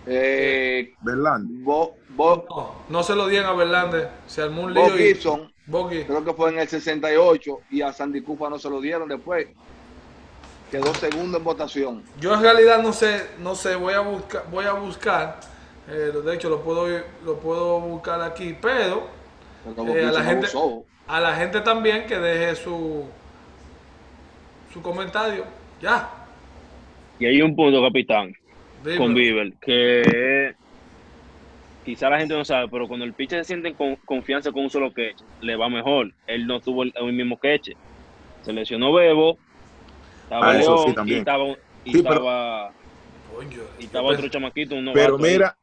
Eh, 0.07 0.93
Verlander. 1.01 1.63
Bo, 1.63 1.95
Bo, 2.09 2.45
no, 2.49 2.75
no, 2.89 3.03
se 3.03 3.15
lo 3.15 3.27
dieron 3.27 3.49
a 3.49 3.53
Verlander. 3.53 4.09
Se 4.25 4.41
armó 4.41 4.63
un 4.63 4.73
lío. 4.73 4.89
Gibson. 4.89 5.51
Y, 5.67 6.03
creo 6.03 6.25
que 6.25 6.33
fue 6.33 6.49
en 6.49 6.59
el 6.59 6.67
68 6.67 7.59
y 7.69 7.81
a 7.81 7.93
Sandy 7.93 8.21
Cufa 8.21 8.49
no 8.49 8.57
se 8.57 8.69
lo 8.69 8.81
dieron 8.81 9.07
después. 9.07 9.47
Quedó 10.69 10.93
segundo 10.95 11.37
en 11.37 11.43
votación. 11.43 12.03
Yo 12.19 12.33
en 12.33 12.41
realidad 12.41 12.81
no 12.81 12.93
sé, 12.93 13.27
no 13.39 13.55
sé, 13.55 13.75
voy 13.75 13.93
a 13.93 13.99
buscar, 13.99 14.45
voy 14.49 14.65
a 14.65 14.73
buscar 14.73 15.39
eh, 15.89 16.11
de 16.23 16.35
hecho, 16.35 16.49
lo 16.49 16.61
puedo, 16.61 16.87
lo 17.25 17.39
puedo 17.39 17.79
buscar 17.79 18.21
aquí, 18.21 18.55
pero 18.61 19.07
eh, 19.65 20.05
a, 20.05 20.11
la 20.11 20.23
gente, 20.23 20.47
a 21.07 21.19
la 21.19 21.35
gente 21.35 21.61
también 21.61 22.05
que 22.05 22.17
deje 22.17 22.55
su, 22.55 23.05
su 24.71 24.81
comentario. 24.81 25.45
Ya. 25.81 26.09
Y 27.19 27.25
hay 27.25 27.41
un 27.41 27.55
punto, 27.55 27.81
capitán, 27.81 28.33
con 28.97 29.13
Bieber, 29.13 29.53
que 29.61 30.55
quizá 31.85 32.09
la 32.09 32.19
gente 32.19 32.35
no 32.35 32.45
sabe, 32.45 32.67
pero 32.69 32.87
cuando 32.87 33.05
el 33.05 33.13
pitcher 33.13 33.39
se 33.39 33.49
siente 33.49 33.73
con 33.73 33.95
confianza 33.97 34.51
con 34.51 34.63
un 34.63 34.69
solo 34.69 34.93
queche, 34.93 35.23
le 35.41 35.55
va 35.55 35.69
mejor. 35.69 36.13
Él 36.27 36.47
no 36.47 36.59
tuvo 36.59 36.83
el, 36.83 36.93
el 36.95 37.13
mismo 37.13 37.39
queche. 37.39 37.75
Se 38.41 38.53
lesionó 38.53 38.91
Bebo, 38.93 39.37
estaba 40.23 40.49
ah, 40.49 40.53
León, 40.53 40.95
sí, 40.95 41.11
y 41.11 41.13
estaba, 41.15 41.45
y 41.83 41.91
sí, 41.91 41.97
estaba, 41.97 42.71
Coño, 43.35 43.61
y 43.79 43.83
estaba 43.83 44.07
otro 44.07 44.27
chamaquito, 44.29 44.75
un 44.75 44.91
Pero 44.93 45.17
mira, 45.17 45.55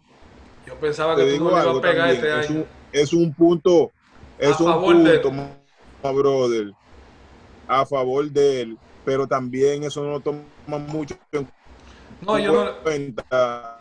yo 0.68 0.74
pensaba 0.74 1.16
que 1.16 1.36
tú 1.36 1.44
no 1.44 1.50
ibas 1.50 1.66
a 1.66 1.80
pegar 1.80 2.10
este 2.10 2.28
es 2.28 2.50
año. 2.50 2.60
Un, 2.60 2.66
es 2.92 3.12
un 3.14 3.32
punto, 3.32 3.90
es 4.38 4.60
a 4.60 4.64
un 4.64 4.80
punto, 4.82 5.10
de... 5.10 6.12
brother, 6.12 6.72
a 7.66 7.86
favor 7.86 8.30
de 8.30 8.60
él, 8.60 8.78
pero 9.02 9.26
también 9.26 9.82
eso 9.84 10.02
no 10.02 10.10
lo 10.10 10.20
toma 10.20 10.42
mucho 10.88 11.16
en 11.32 11.48
no, 12.20 12.38
yo 12.38 12.52
no... 12.52 12.82
cuenta 12.82 13.80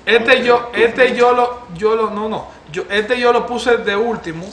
Este 0.05 0.43
yo, 0.43 0.71
este 0.73 1.15
yo 1.15 1.31
lo, 1.33 1.67
yo 1.75 1.95
lo, 1.95 2.09
no, 2.09 2.27
no, 2.27 2.47
yo, 2.71 2.83
este 2.89 3.17
yo 3.19 3.31
lo 3.31 3.45
puse 3.45 3.77
de 3.77 3.95
último. 3.95 4.45
Eh, 4.45 4.49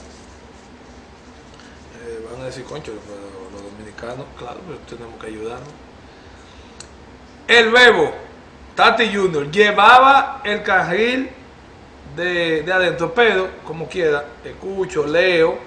van 2.31 2.41
a 2.41 2.45
decir, 2.45 2.63
concho, 2.63 2.93
pero 3.05 3.19
los 3.51 3.63
dominicanos, 3.71 4.25
claro, 4.37 4.59
pero 4.65 4.79
tenemos 4.87 5.19
que 5.19 5.27
ayudarnos. 5.27 5.67
El 7.47 7.69
Bebo, 7.71 8.13
Tati 8.75 9.13
Junior, 9.13 9.51
llevaba 9.51 10.41
el 10.43 10.63
carril 10.63 11.29
de, 12.15 12.63
de 12.63 12.73
adentro, 12.73 13.13
pero 13.13 13.47
como 13.65 13.87
quiera, 13.87 14.25
escucho, 14.43 15.05
leo, 15.05 15.57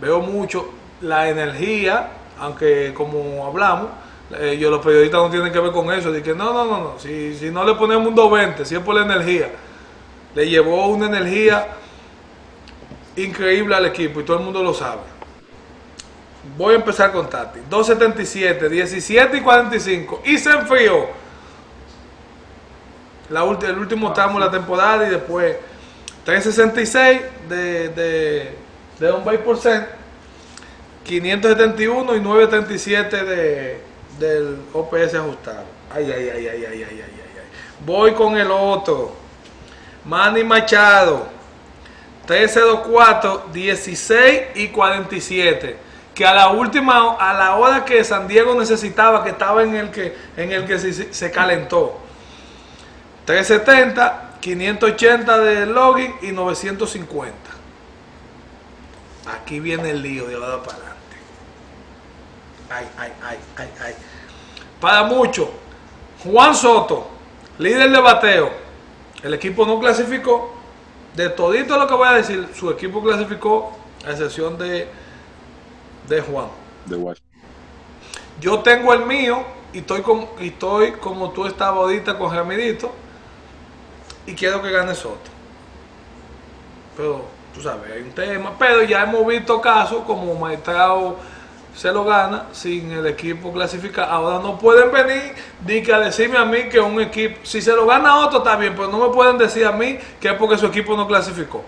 veo 0.00 0.20
mucho 0.20 0.70
la 1.00 1.28
energía, 1.28 2.08
aunque 2.38 2.92
como 2.94 3.46
hablamos, 3.46 3.88
eh, 4.38 4.56
yo 4.58 4.70
los 4.70 4.84
periodistas 4.84 5.20
no 5.20 5.30
tienen 5.30 5.52
que 5.52 5.60
ver 5.60 5.72
con 5.72 5.92
eso, 5.92 6.12
que 6.12 6.34
no, 6.34 6.52
no, 6.52 6.64
no, 6.64 6.78
no, 6.78 6.98
si, 6.98 7.34
si 7.36 7.50
no 7.50 7.64
le 7.64 7.74
ponemos 7.74 8.06
un 8.08 8.14
220, 8.14 8.64
si 8.64 8.74
es 8.74 8.80
por 8.80 8.94
la 8.94 9.02
energía, 9.02 9.48
le 10.34 10.48
llevó 10.48 10.86
una 10.88 11.06
energía 11.06 11.66
increíble 13.16 13.74
al 13.74 13.86
equipo 13.86 14.20
y 14.20 14.24
todo 14.24 14.38
el 14.38 14.44
mundo 14.44 14.62
lo 14.62 14.74
sabe. 14.74 15.00
Voy 16.56 16.74
a 16.74 16.76
empezar 16.76 17.10
con 17.12 17.28
Tati. 17.28 17.60
277, 17.68 18.68
17 18.68 19.36
y 19.38 19.40
45. 19.40 20.22
Y 20.26 20.38
se 20.38 20.50
enfrió. 20.50 21.06
La 23.30 23.44
ulti- 23.44 23.64
el 23.64 23.78
último 23.78 24.12
tramo 24.12 24.38
de 24.38 24.44
la 24.44 24.50
temporada 24.50 25.06
y 25.06 25.10
después 25.10 25.56
366 26.26 27.20
de, 27.48 27.88
de, 27.90 28.54
de 28.98 29.12
un 29.12 29.24
by 29.24 29.44
percent, 29.44 29.86
571 31.04 32.16
y 32.16 32.20
937 32.20 33.24
de, 33.24 33.80
del 34.18 34.58
OPS 34.72 35.14
ajustado. 35.14 35.64
Ay, 35.94 36.10
ay, 36.10 36.28
ay, 36.28 36.48
ay, 36.48 36.48
ay, 36.48 36.66
ay, 36.66 36.82
ay, 36.82 37.00
ay. 37.00 37.46
Voy 37.84 38.12
con 38.12 38.36
el 38.36 38.50
otro. 38.50 39.14
Manny 40.04 40.42
Machado. 40.42 41.28
1324, 42.28 43.50
16 43.52 44.42
y 44.56 44.68
47 44.68 45.86
que 46.12 46.26
a 46.26 46.34
la 46.34 46.48
última, 46.48 47.14
a 47.20 47.34
la 47.34 47.56
hora 47.56 47.84
que 47.84 48.02
San 48.02 48.26
Diego 48.26 48.54
necesitaba, 48.54 49.22
que 49.22 49.30
estaba 49.30 49.62
en 49.62 49.76
el 49.76 49.90
que, 49.90 50.16
en 50.36 50.50
el 50.50 50.66
que 50.66 50.78
se, 50.78 51.12
se 51.12 51.30
calentó. 51.30 52.00
370 53.26 54.25
580 54.46 55.38
de 55.38 55.66
login 55.66 56.14
y 56.22 56.30
950. 56.30 57.34
Aquí 59.34 59.58
viene 59.58 59.90
el 59.90 60.00
lío 60.00 60.28
de 60.28 60.36
ahora 60.36 60.62
para 60.62 60.76
adelante. 60.76 61.16
Ay, 62.70 62.86
ay, 62.96 63.12
ay, 63.24 63.38
ay, 63.56 63.68
ay. 63.84 63.94
Para 64.80 65.02
mucho, 65.02 65.50
Juan 66.22 66.54
Soto, 66.54 67.08
líder 67.58 67.90
de 67.90 68.00
bateo. 68.00 68.52
El 69.20 69.34
equipo 69.34 69.66
no 69.66 69.80
clasificó. 69.80 70.54
De 71.16 71.28
todito 71.30 71.76
lo 71.76 71.88
que 71.88 71.94
voy 71.94 72.06
a 72.06 72.12
decir, 72.12 72.48
su 72.54 72.70
equipo 72.70 73.02
clasificó, 73.02 73.76
a 74.06 74.12
excepción 74.12 74.56
de, 74.58 74.88
de 76.08 76.20
Juan. 76.20 76.46
de 76.84 76.94
Washington. 76.94 77.40
Yo 78.40 78.60
tengo 78.60 78.92
el 78.92 79.06
mío 79.06 79.42
y 79.72 79.78
estoy, 79.78 80.02
como, 80.02 80.30
y 80.38 80.48
estoy 80.48 80.92
como 80.92 81.30
tú 81.30 81.46
estabas 81.46 81.80
ahorita 81.80 82.16
con 82.16 82.32
Ramidito 82.32 82.92
y 84.26 84.34
quiero 84.34 84.62
que 84.62 84.70
gane 84.70 84.94
Soto. 84.94 85.30
Pero, 86.96 87.24
tú 87.54 87.62
sabes, 87.62 87.90
hay 87.92 88.02
un 88.02 88.12
tema. 88.12 88.52
Pero 88.58 88.82
ya 88.82 89.02
hemos 89.02 89.26
visto 89.26 89.60
casos 89.60 90.02
como 90.06 90.34
Maestrao 90.34 91.16
se 91.76 91.92
lo 91.92 92.04
gana 92.04 92.46
sin 92.52 92.90
el 92.90 93.06
equipo 93.06 93.52
clasificar. 93.52 94.08
Ahora 94.10 94.42
no 94.42 94.58
pueden 94.58 94.90
venir 94.90 95.34
ni 95.66 95.82
que 95.82 95.92
a 95.92 96.00
decirme 96.00 96.38
a 96.38 96.44
mí 96.46 96.70
que 96.70 96.80
un 96.80 97.00
equipo, 97.00 97.38
si 97.42 97.60
se 97.60 97.72
lo 97.76 97.86
gana 97.86 98.16
otro 98.20 98.38
está 98.38 98.56
bien, 98.56 98.74
pero 98.74 98.88
no 98.88 99.06
me 99.06 99.14
pueden 99.14 99.36
decir 99.36 99.66
a 99.66 99.72
mí 99.72 99.98
que 100.18 100.28
es 100.28 100.34
porque 100.34 100.56
su 100.56 100.66
equipo 100.66 100.96
no 100.96 101.06
clasificó. 101.06 101.62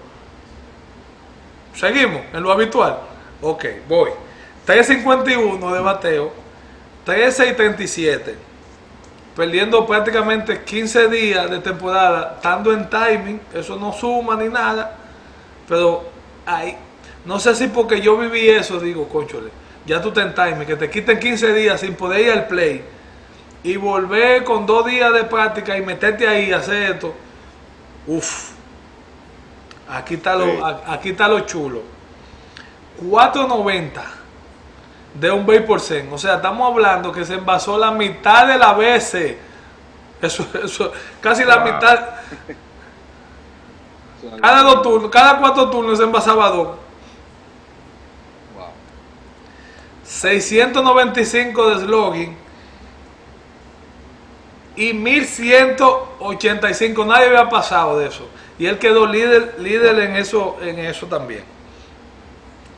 Seguimos 1.74 2.22
en 2.32 2.42
lo 2.42 2.50
habitual. 2.50 2.98
Ok, 3.42 3.66
voy. 3.86 4.10
351 4.64 5.74
de 5.74 5.80
bateo, 5.80 6.32
13 7.04 7.48
y 7.48 7.52
37. 7.52 8.47
Perdiendo 9.38 9.87
prácticamente 9.87 10.64
15 10.64 11.07
días 11.07 11.48
de 11.48 11.61
temporada, 11.61 12.33
estando 12.38 12.72
en 12.72 12.90
timing, 12.90 13.40
eso 13.55 13.77
no 13.77 13.92
suma 13.92 14.35
ni 14.35 14.48
nada. 14.48 14.96
Pero 15.68 16.09
ahí, 16.44 16.77
no 17.24 17.38
sé 17.38 17.55
si 17.55 17.68
porque 17.68 18.01
yo 18.01 18.18
viví 18.18 18.48
eso, 18.48 18.81
digo, 18.81 19.09
conchole, 19.09 19.51
ya 19.87 20.03
tú 20.03 20.11
te 20.11 20.22
en 20.22 20.35
timing, 20.35 20.66
que 20.66 20.74
te 20.74 20.90
quiten 20.90 21.20
15 21.20 21.53
días 21.53 21.79
sin 21.79 21.94
poder 21.94 22.20
ir 22.22 22.33
al 22.33 22.48
play 22.48 22.83
y 23.62 23.77
volver 23.77 24.42
con 24.42 24.66
dos 24.66 24.85
días 24.87 25.12
de 25.12 25.22
práctica 25.22 25.79
y 25.79 25.83
meterte 25.83 26.27
ahí 26.27 26.51
a 26.51 26.57
hacer 26.57 26.94
esto. 26.94 27.14
Uf, 28.09 28.51
aquí 29.88 30.14
está 30.14 30.35
lo, 30.35 30.46
Sí. 30.46 30.59
aquí 30.85 31.11
está 31.11 31.29
lo 31.29 31.38
chulo. 31.46 31.83
490 33.09 34.17
de 35.14 35.30
un 35.30 35.46
base 35.46 35.62
por 35.62 35.80
cent. 35.80 36.12
O 36.12 36.18
sea, 36.18 36.36
estamos 36.36 36.70
hablando 36.70 37.12
que 37.12 37.24
se 37.24 37.34
envasó 37.34 37.78
la 37.78 37.90
mitad 37.90 38.46
de 38.46 38.58
la 38.58 38.74
veces. 38.74 39.36
Eso, 40.20 40.46
eso, 40.64 40.92
casi 41.20 41.44
la 41.44 41.60
mitad. 41.60 42.08
Cada 44.42 44.62
dos 44.62 44.82
turnos, 44.82 45.10
cada 45.10 45.38
cuatro 45.38 45.70
turnos 45.70 45.96
se 45.96 46.04
envasaba 46.04 46.50
dos. 46.50 46.68
wow. 48.56 48.66
695 50.02 51.70
de 51.70 51.84
slogan 51.84 52.48
y 54.78 54.92
1185. 54.92 57.04
Nadie 57.04 57.26
había 57.26 57.48
pasado 57.48 57.98
de 57.98 58.06
eso. 58.06 58.28
Y 58.58 58.66
él 58.66 58.78
quedó 58.78 59.06
líder, 59.06 59.56
líder 59.58 59.98
en 59.98 60.16
eso, 60.16 60.56
en 60.62 60.78
eso 60.78 61.06
también. 61.06 61.42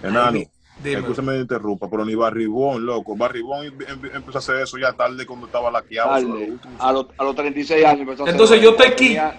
Enano. 0.03 0.41
Escúchame 0.85 1.33
que 1.33 1.41
interrumpa, 1.41 1.89
pero 1.89 2.05
ni 2.05 2.14
Barribón, 2.14 2.85
loco. 2.85 3.16
Barribón 3.16 3.66
em- 3.66 3.83
em- 3.87 4.11
empezó 4.14 4.39
a 4.39 4.41
hacer 4.41 4.57
eso 4.57 4.78
ya 4.78 4.93
tarde 4.93 5.26
cuando 5.26 5.47
estaba 5.47 5.70
laqueado. 5.70 6.11
Tarde. 6.11 6.55
A, 6.78 6.93
los, 6.93 7.07
a 7.16 7.24
los 7.24 7.35
36 7.35 7.85
años 7.85 8.01
empezó 8.01 8.22
a 8.22 8.24
hacer 8.24 8.35
Entonces, 8.35 8.61
yo 8.61 8.70
estoy 8.70 8.87
aquí. 8.87 9.07
Tenía 9.09 9.39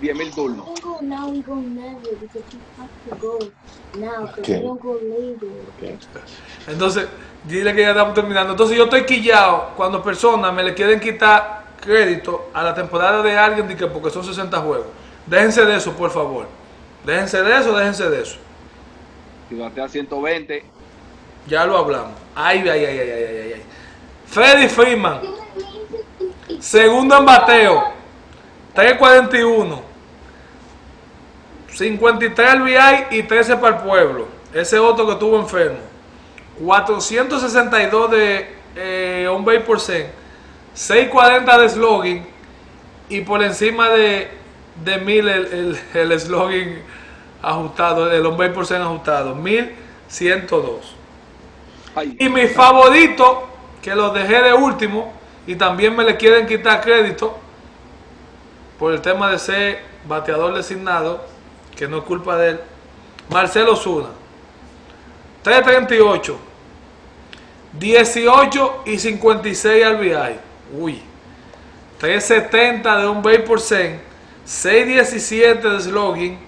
10 0.00 0.16
mil 0.16 0.30
turnos. 0.32 0.66
Okay. 5.76 5.98
Entonces, 6.66 7.06
dile 7.44 7.74
que 7.74 7.82
ya 7.82 7.90
estamos 7.90 8.14
terminando. 8.14 8.52
Entonces 8.52 8.76
yo 8.76 8.84
estoy 8.84 9.04
quillado 9.04 9.70
cuando 9.76 10.02
personas 10.02 10.52
me 10.52 10.62
le 10.62 10.74
quieren 10.74 11.00
quitar 11.00 11.64
crédito 11.80 12.50
a 12.52 12.62
la 12.62 12.74
temporada 12.74 13.22
de 13.22 13.36
alguien 13.36 13.66
porque 13.92 14.10
son 14.10 14.24
60 14.24 14.58
juegos. 14.58 14.86
Déjense 15.26 15.64
de 15.64 15.76
eso, 15.76 15.92
por 15.92 16.10
favor. 16.10 16.46
Déjense 17.04 17.42
de 17.42 17.58
eso, 17.58 17.76
déjense 17.76 18.08
de 18.08 18.22
eso. 18.22 18.36
Si 19.54 19.60
batea 19.60 19.88
120, 19.88 20.64
Ya 21.46 21.64
lo 21.64 21.78
hablamos. 21.78 22.12
Ay, 22.34 22.60
ay, 22.68 22.84
ay, 22.84 22.98
ay, 22.98 23.10
ay, 23.10 23.52
ay. 23.54 23.62
Freddy 24.26 24.66
Freeman, 24.66 25.20
segundo 26.58 27.18
en 27.18 27.24
bateo, 27.24 27.84
341, 28.74 29.82
53 31.68 32.48
al 32.48 32.62
VI 32.62 33.18
y 33.18 33.22
13 33.22 33.56
para 33.58 33.76
el 33.76 33.82
pueblo. 33.82 34.26
Ese 34.52 34.78
otro 34.78 35.06
que 35.06 35.12
estuvo 35.12 35.38
enfermo. 35.38 35.78
462 36.64 38.10
de 38.10 38.48
eh, 38.74 39.28
on 39.30 39.44
base 39.44 39.60
por 39.60 39.78
cent, 39.78 40.08
640 40.72 41.58
de 41.58 41.68
slogan 41.68 42.26
y 43.08 43.20
por 43.20 43.42
encima 43.42 43.88
de, 43.90 44.30
de 44.84 44.98
1000 44.98 45.28
el, 45.28 45.78
el, 45.94 46.20
slogan 46.20 46.82
ajustado, 47.44 48.10
el 48.10 48.24
hombre 48.26 48.50
por 48.50 48.66
ser 48.66 48.80
ajustado, 48.80 49.34
1102. 49.34 50.96
y 52.18 52.28
mi 52.28 52.46
favorito, 52.48 53.48
que 53.82 53.94
lo 53.94 54.10
dejé 54.10 54.42
de 54.42 54.52
último 54.52 55.12
y 55.46 55.56
también 55.56 55.94
me 55.94 56.04
le 56.04 56.16
quieren 56.16 56.46
quitar 56.46 56.80
crédito 56.80 57.38
por 58.78 58.92
el 58.92 59.00
tema 59.00 59.30
de 59.30 59.38
ser 59.38 59.82
bateador 60.06 60.54
designado, 60.54 61.24
que 61.76 61.86
no 61.86 61.98
es 61.98 62.04
culpa 62.04 62.36
de 62.36 62.50
él, 62.50 62.60
Marcelo 63.30 63.76
Zuna. 63.76 64.08
338, 65.42 66.38
18 67.74 68.82
y 68.86 68.98
56 68.98 69.88
RBI. 69.88 70.38
Uy. 70.78 71.02
370 71.98 72.98
de 72.98 73.06
un 73.06 73.22
base 73.22 73.38
por 73.40 73.60
617 73.60 75.68
de 75.68 75.80
slogan 75.80 76.38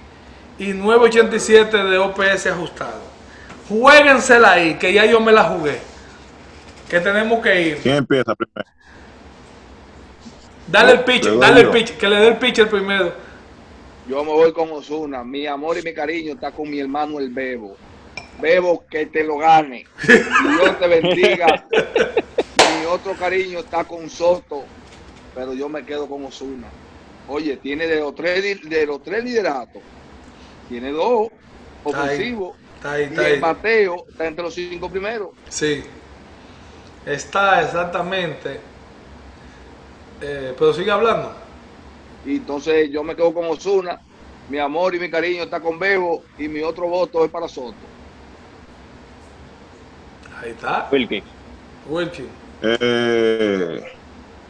y 0.58 0.72
987 0.72 1.76
de 1.76 1.98
OPS 1.98 2.46
ajustado. 2.46 3.00
Jueguensela 3.68 4.52
ahí, 4.52 4.74
que 4.74 4.92
ya 4.92 5.04
yo 5.04 5.20
me 5.20 5.32
la 5.32 5.44
jugué. 5.44 5.78
Que 6.88 7.00
tenemos 7.00 7.42
que 7.42 7.62
ir. 7.62 7.76
¿Quién 7.78 7.96
empieza 7.96 8.34
primero? 8.34 8.68
Dale 10.68 10.92
el 10.92 11.00
pitch, 11.00 11.28
dale 11.38 11.60
el 11.60 11.70
pitch, 11.70 11.96
que 11.96 12.08
le 12.08 12.16
dé 12.16 12.28
el 12.28 12.36
pitch 12.36 12.58
el 12.58 12.68
primero. 12.68 13.12
Yo 14.08 14.22
me 14.24 14.30
voy 14.30 14.52
con 14.52 14.70
Osuna. 14.70 15.24
Mi 15.24 15.46
amor 15.46 15.78
y 15.78 15.82
mi 15.82 15.92
cariño 15.92 16.34
está 16.34 16.52
con 16.52 16.70
mi 16.70 16.78
hermano 16.78 17.18
el 17.18 17.30
Bebo. 17.30 17.76
Bebo, 18.40 18.84
que 18.88 19.06
te 19.06 19.24
lo 19.24 19.38
gane. 19.38 19.84
Dios 20.06 20.78
te 20.78 20.86
bendiga. 20.88 21.66
mi 22.80 22.86
otro 22.86 23.14
cariño 23.14 23.60
está 23.60 23.84
con 23.84 24.08
Soto, 24.08 24.64
pero 25.34 25.54
yo 25.54 25.68
me 25.68 25.84
quedo 25.84 26.06
con 26.06 26.24
Osuna. 26.24 26.68
Oye, 27.28 27.56
tiene 27.56 27.86
de 27.86 28.00
los 28.00 28.14
tres, 28.14 28.60
de 28.68 28.86
los 28.86 29.02
tres 29.02 29.24
lideratos, 29.24 29.82
tiene 30.68 30.90
dos 30.92 31.28
ofensivos. 31.84 32.56
Está 32.76 33.00
y 33.00 33.04
el 33.04 33.40
bateo 33.40 34.04
está 34.08 34.26
entre 34.26 34.44
los 34.44 34.54
cinco 34.54 34.90
primeros. 34.90 35.30
Sí, 35.48 35.82
está 37.04 37.62
exactamente. 37.62 38.60
Eh, 40.20 40.54
pero 40.58 40.72
sigue 40.72 40.90
hablando. 40.90 41.32
Y 42.24 42.36
entonces 42.36 42.90
yo 42.90 43.02
me 43.02 43.14
quedo 43.14 43.32
con 43.32 43.46
Osuna. 43.46 44.00
Mi 44.48 44.58
amor 44.58 44.94
y 44.94 45.00
mi 45.00 45.10
cariño 45.10 45.42
está 45.42 45.60
con 45.60 45.78
Bebo 45.78 46.22
y 46.38 46.46
mi 46.46 46.60
otro 46.60 46.88
voto 46.88 47.24
es 47.24 47.30
para 47.30 47.48
Soto. 47.48 47.74
Ahí 50.40 50.50
está. 50.50 50.88
Wilkie. 50.92 51.22
Wilkie. 51.88 52.28
Eh, 52.62 53.82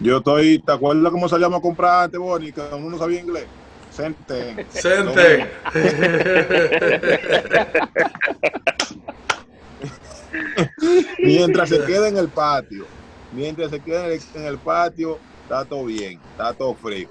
yo 0.01 0.19
estoy, 0.19 0.59
¿te 0.59 0.73
acuerdas 0.73 1.11
cómo 1.11 1.29
salíamos 1.29 1.59
a 1.59 1.63
comprar 1.63 2.05
antes, 2.05 2.21
Bonnie? 2.21 2.53
Que 2.53 2.61
uno 2.61 2.91
no 2.91 2.99
sabía 2.99 3.21
inglés. 3.21 3.47
Sente. 3.97 4.67
Sente. 4.71 5.51
mientras 11.19 11.69
se 11.71 11.83
quede 11.85 12.09
en 12.09 12.19
el 12.19 12.29
patio, 12.29 12.85
mientras 13.33 13.71
se 13.71 13.81
quede 13.81 14.21
en 14.35 14.45
el 14.45 14.59
patio, 14.59 15.19
está 15.43 15.65
todo 15.65 15.87
bien, 15.87 16.21
está 16.33 16.53
todo 16.53 16.75
frío. 16.75 17.09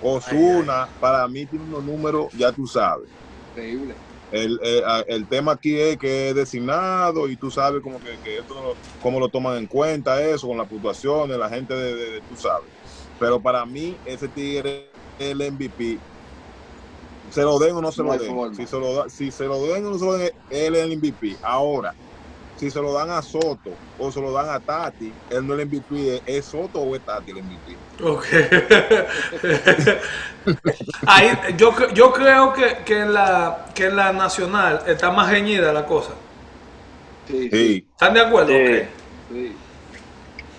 Osuna, 0.00 0.88
para 1.00 1.28
mí 1.28 1.44
tiene 1.44 1.66
unos 1.66 1.84
números, 1.84 2.32
ya 2.32 2.50
tú 2.50 2.66
sabes. 2.66 3.10
Increíble. 3.50 3.94
El, 4.32 4.58
eh, 4.62 4.82
el, 5.08 5.26
tema 5.26 5.52
aquí 5.52 5.78
es 5.78 5.98
que 5.98 6.30
es 6.30 6.34
designado 6.34 7.28
y 7.28 7.36
tú 7.36 7.50
sabes 7.50 7.82
como 7.82 8.00
que, 8.00 8.16
que 8.24 8.38
esto 8.38 8.74
cómo 9.02 9.20
lo 9.20 9.28
toman 9.28 9.58
en 9.58 9.66
cuenta 9.66 10.24
eso 10.24 10.48
con 10.48 10.56
las 10.56 10.66
puntuaciones, 10.66 11.36
la 11.36 11.50
gente 11.50 11.74
de, 11.74 12.22
tú 12.22 12.36
sabes. 12.36 12.70
Pero 13.20 13.38
para 13.38 13.66
mí 13.66 13.94
ese 14.06 14.28
tigre 14.28 14.88
es 15.18 15.32
el 15.32 15.52
MVP. 15.52 15.98
Se 17.32 17.42
lo 17.42 17.58
den 17.58 17.74
o 17.74 17.80
no 17.80 17.90
se 17.90 18.02
lo 18.02 18.12
den. 18.12 18.54
Si 18.54 18.66
se 18.66 18.78
lo, 18.78 19.08
si 19.08 19.30
se 19.30 19.44
lo 19.44 19.66
den 19.66 19.86
o 19.86 19.90
no 19.90 19.98
se 19.98 20.04
lo 20.04 20.12
den, 20.14 20.32
él 20.50 20.74
es 20.74 20.84
el 20.84 20.98
MVP. 20.98 21.36
Ahora, 21.42 21.94
si 22.56 22.70
se 22.70 22.80
lo 22.80 22.92
dan 22.92 23.10
a 23.10 23.22
Soto 23.22 23.70
o 23.98 24.12
se 24.12 24.20
lo 24.20 24.32
dan 24.32 24.50
a 24.50 24.60
Tati, 24.60 25.12
él 25.30 25.46
no 25.46 25.54
es 25.54 25.60
el 25.60 25.66
MVP, 25.66 26.22
es 26.26 26.44
Soto 26.44 26.80
o 26.80 26.94
es 26.94 27.00
Tati 27.02 27.30
el 27.30 27.42
MVP. 27.42 27.76
Ok. 28.04 28.26
Ahí, 31.06 31.30
yo, 31.56 31.74
yo 31.94 32.12
creo 32.12 32.52
que, 32.52 32.78
que, 32.84 33.00
en 33.00 33.14
la, 33.14 33.66
que 33.74 33.86
en 33.86 33.96
la 33.96 34.12
nacional 34.12 34.82
está 34.86 35.10
más 35.10 35.30
reñida 35.30 35.72
la 35.72 35.86
cosa. 35.86 36.12
Sí, 37.26 37.86
¿Están 37.90 38.14
de 38.14 38.20
acuerdo? 38.20 38.52
Sí. 39.30 39.56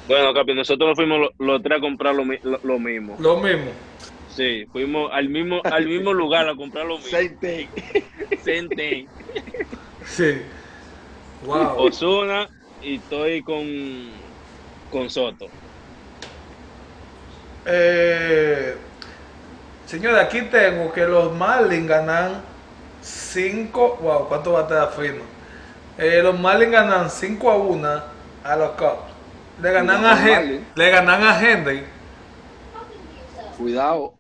Bueno, 0.08 0.34
Capi, 0.34 0.54
nosotros 0.54 0.90
nos 0.90 0.96
fuimos 0.96 1.30
los, 1.38 1.62
tres 1.62 1.78
a 1.78 1.82
comprar 1.82 2.16
lo, 2.16 2.24
lo, 2.64 2.80
mismo. 2.80 3.16
Lo 3.20 3.38
mismo. 3.38 3.72
Sí, 4.36 4.68
fuimos 4.72 5.12
al 5.14 5.30
mismo, 5.30 5.62
al 5.64 5.86
mismo 5.86 6.12
lugar 6.12 6.50
a 6.50 6.56
comprar 6.56 6.86
lo 6.86 6.98
mismo. 6.98 7.18
Sente. 7.18 7.70
Sente. 8.44 9.08
Sí. 10.06 10.42
Wow. 11.46 11.76
Osuna 11.78 12.50
y 12.82 12.96
estoy 12.96 13.44
con, 13.44 13.64
con 14.92 15.10
Soto. 15.10 15.48
Eh, 17.66 18.76
señores, 19.86 20.20
aquí 20.20 20.42
tengo 20.44 20.92
que 20.92 21.06
los 21.06 21.32
Marlins 21.34 21.88
ganan 21.88 22.42
5. 23.02 24.00
Wow, 24.02 24.28
¿cuánto 24.28 24.54
va 24.54 24.62
a 24.62 24.64
estar 24.64 24.92
fino? 24.94 25.24
Eh, 25.98 26.22
los 26.24 26.40
Marlins 26.40 26.72
ganan 26.72 27.10
5 27.10 27.52
a 27.52 27.58
1 27.58 28.04
a 28.44 28.56
los 28.56 28.72
Cubs. 28.72 29.14
Le 29.62 29.72
ganan, 29.72 30.04
a, 30.04 30.28
Henry, 30.28 30.66
le 30.74 30.90
ganan 30.90 31.24
a 31.24 31.40
Henry. 31.40 31.84
Cuidado. 33.58 34.16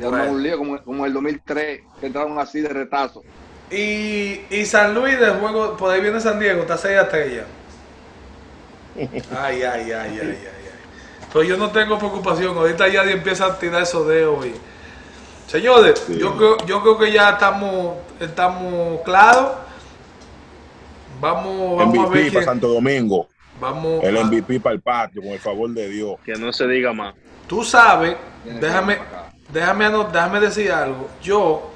Ya 0.00 0.08
bueno. 0.08 0.32
un 0.32 0.42
lío 0.42 0.58
como, 0.58 0.82
como 0.82 1.06
el 1.06 1.12
2003, 1.12 1.80
que 2.00 2.06
entraron 2.06 2.38
así 2.38 2.60
de 2.60 2.68
retazo. 2.68 3.22
Y, 3.70 4.40
y 4.50 4.64
San 4.64 4.94
Luis 4.94 5.18
de 5.18 5.30
juego, 5.30 5.76
por 5.76 5.90
ahí 5.90 6.00
viene 6.00 6.20
San 6.20 6.38
Diego, 6.38 6.62
está 6.62 6.78
6 6.78 6.98
a 6.98 7.08
3 7.08 7.34
ya. 7.34 7.46
Ay, 9.38 9.62
ay, 9.62 9.92
ay, 9.92 9.92
ay, 9.92 10.20
ay. 10.22 10.38
Pero 11.32 11.44
yo 11.44 11.56
no 11.56 11.70
tengo 11.70 11.98
preocupación. 11.98 12.56
Ahorita 12.56 12.88
ya 12.88 13.02
empieza 13.04 13.46
a 13.46 13.58
tirar 13.58 13.82
esos 13.82 14.06
dedos. 14.06 14.46
Y... 14.46 14.54
Señores, 15.46 16.06
yo, 16.08 16.36
creo, 16.36 16.56
yo 16.66 16.82
creo 16.82 16.98
que 16.98 17.12
ya 17.12 17.30
estamos, 17.30 17.96
estamos 18.18 19.00
claros. 19.02 19.52
Vamos, 21.20 21.78
vamos 21.78 21.94
MVP 21.94 22.18
a 22.18 22.22
ver. 22.22 22.32
para 22.32 22.44
Santo 22.44 22.68
Domingo. 22.68 23.28
Vamos 23.60 24.04
el 24.04 24.24
MVP 24.24 24.60
para 24.60 24.74
el 24.74 24.80
patio, 24.80 25.20
con 25.20 25.32
el 25.32 25.40
favor 25.40 25.70
de 25.70 25.88
Dios. 25.88 26.16
Que 26.24 26.34
no 26.34 26.52
se 26.52 26.66
diga 26.68 26.92
más. 26.92 27.14
Tú 27.46 27.64
sabes, 27.64 28.16
déjame, 28.60 28.98
déjame, 29.52 29.90
déjame 30.12 30.40
decir 30.40 30.72
algo. 30.72 31.08
Yo 31.22 31.70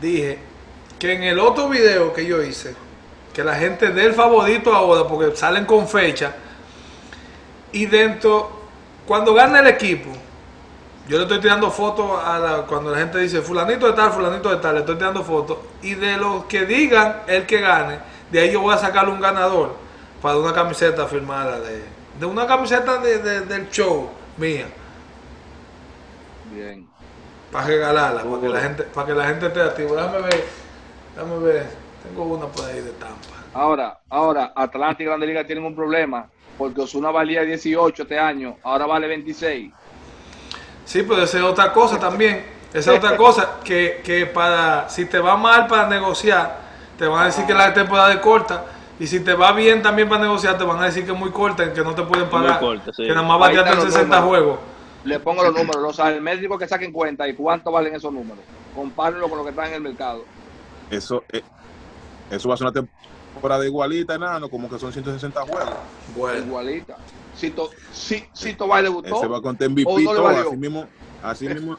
dije 0.00 0.38
que 0.98 1.12
en 1.12 1.22
el 1.22 1.38
otro 1.38 1.68
video 1.68 2.12
que 2.12 2.26
yo 2.26 2.42
hice, 2.42 2.74
que 3.32 3.44
la 3.44 3.54
gente 3.54 3.90
dé 3.90 4.06
el 4.06 4.14
favorito 4.14 4.74
ahora, 4.74 5.08
porque 5.08 5.36
salen 5.36 5.64
con 5.64 5.88
fecha 5.88 6.34
y 7.72 7.86
dentro, 7.86 8.50
cuando 9.06 9.32
gana 9.34 9.60
el 9.60 9.68
equipo, 9.68 10.10
yo 11.08 11.16
le 11.16 11.24
estoy 11.24 11.40
tirando 11.40 11.70
fotos 11.70 12.20
a 12.24 12.38
la, 12.38 12.56
cuando 12.66 12.90
la 12.90 12.98
gente 12.98 13.18
dice 13.18 13.42
fulanito 13.42 13.86
de 13.86 13.92
tal, 13.94 14.12
fulanito 14.12 14.48
de 14.48 14.56
tal, 14.56 14.74
le 14.74 14.80
estoy 14.80 14.96
tirando 14.96 15.24
fotos. 15.24 15.58
Y 15.82 15.94
de 15.94 16.16
los 16.16 16.44
que 16.44 16.66
digan 16.66 17.22
el 17.26 17.46
que 17.46 17.60
gane, 17.60 17.98
de 18.30 18.40
ahí 18.40 18.52
yo 18.52 18.60
voy 18.60 18.74
a 18.74 18.78
sacarle 18.78 19.12
un 19.12 19.20
ganador 19.20 19.74
para 20.22 20.38
una 20.38 20.52
camiseta 20.52 21.06
firmada 21.06 21.58
de, 21.60 21.82
de 22.18 22.26
una 22.26 22.46
camiseta 22.46 22.98
de, 22.98 23.40
del 23.40 23.70
show 23.70 24.10
mía. 24.36 24.66
Bien. 26.50 26.88
Para 27.52 27.66
regalarla, 27.66 28.22
para 28.22 28.40
que 28.40 28.48
la 28.48 28.60
gente, 28.60 28.82
para 28.84 29.06
que 29.06 29.14
la 29.14 29.24
gente 29.26 29.46
esté 29.46 29.62
activa. 29.62 29.96
Déjame 29.96 30.20
ver, 30.22 30.44
déjame 31.14 31.38
ver. 31.38 31.66
Tengo 32.02 32.24
una 32.24 32.46
por 32.46 32.64
ahí 32.64 32.80
de 32.80 32.90
Tampa. 32.92 33.36
Ahora, 33.52 33.98
ahora, 34.08 34.52
Atlanta 34.54 35.02
y 35.02 35.06
Grande 35.06 35.26
Liga 35.26 35.44
tienen 35.44 35.64
un 35.64 35.74
problema 35.74 36.28
porque 36.56 36.82
Osuna 36.82 37.10
valía 37.10 37.42
18 37.42 38.02
este 38.02 38.18
año, 38.18 38.56
ahora 38.62 38.86
vale 38.86 39.08
26. 39.08 39.72
Sí, 40.84 41.02
pero 41.02 41.22
esa 41.22 41.38
es 41.38 41.44
otra 41.44 41.72
cosa 41.72 41.98
también. 41.98 42.44
Esa 42.72 42.92
es 42.92 42.98
otra 42.98 43.16
cosa 43.18 43.56
que, 43.64 44.02
que 44.04 44.26
para, 44.26 44.88
si 44.88 45.06
te 45.06 45.18
va 45.18 45.36
mal 45.36 45.66
para 45.66 45.88
negociar, 45.88 46.58
te 46.98 47.06
van 47.06 47.22
a 47.22 47.26
decir 47.26 47.46
que 47.46 47.54
la 47.54 47.72
temporada 47.72 48.12
es 48.12 48.20
corta. 48.20 48.64
Y 48.98 49.06
si 49.06 49.20
te 49.20 49.32
va 49.32 49.52
bien 49.52 49.80
también 49.80 50.08
para 50.08 50.20
negociar, 50.20 50.58
te 50.58 50.64
van 50.64 50.78
a 50.82 50.84
decir 50.84 51.06
que 51.06 51.12
es 51.12 51.18
muy 51.18 51.30
corta, 51.30 51.72
que 51.72 51.80
no 51.82 51.94
te 51.94 52.02
pueden 52.02 52.28
pagar. 52.28 52.60
Que 52.94 53.08
nada 53.08 53.22
más 53.22 53.38
bateaste 53.38 53.72
en 53.72 53.80
60 53.80 54.20
juegos. 54.20 54.58
Le 55.04 55.18
pongo 55.20 55.42
los 55.42 55.54
números, 55.54 55.82
o 55.84 55.92
sea, 55.92 56.10
el 56.14 56.20
médico 56.20 56.58
que 56.58 56.68
saquen 56.68 56.92
cuenta 56.92 57.28
y 57.28 57.34
cuánto 57.34 57.70
valen 57.72 57.94
esos 57.94 58.12
números. 58.12 58.44
Compárenlo 58.74 59.28
con 59.28 59.38
lo 59.38 59.44
que 59.44 59.50
está 59.50 59.68
en 59.68 59.74
el 59.74 59.80
mercado. 59.80 60.24
Eso, 60.90 61.24
eh, 61.32 61.42
eso 62.30 62.48
va 62.48 62.54
a 62.54 62.58
ser 62.58 62.66
una 62.66 62.88
temporada 63.32 63.66
igualita, 63.66 64.14
enano, 64.14 64.48
como 64.48 64.68
que 64.68 64.78
son 64.78 64.92
160 64.92 65.40
juegos. 65.42 65.74
Bueno. 66.16 66.46
Igualita. 66.46 66.96
Si 67.34 67.50
to, 67.50 67.70
si, 67.92 68.24
si 68.32 68.56
le 68.82 68.88
gustó. 68.88 69.20
Se 69.20 69.26
va 69.26 69.38
a 69.38 69.40
contar 69.40 69.70
MVP 69.70 69.90
no 70.04 70.12
todo, 70.12 70.28
así 70.28 70.56
mismo, 70.56 70.86
así 71.22 71.48
mismo, 71.48 71.78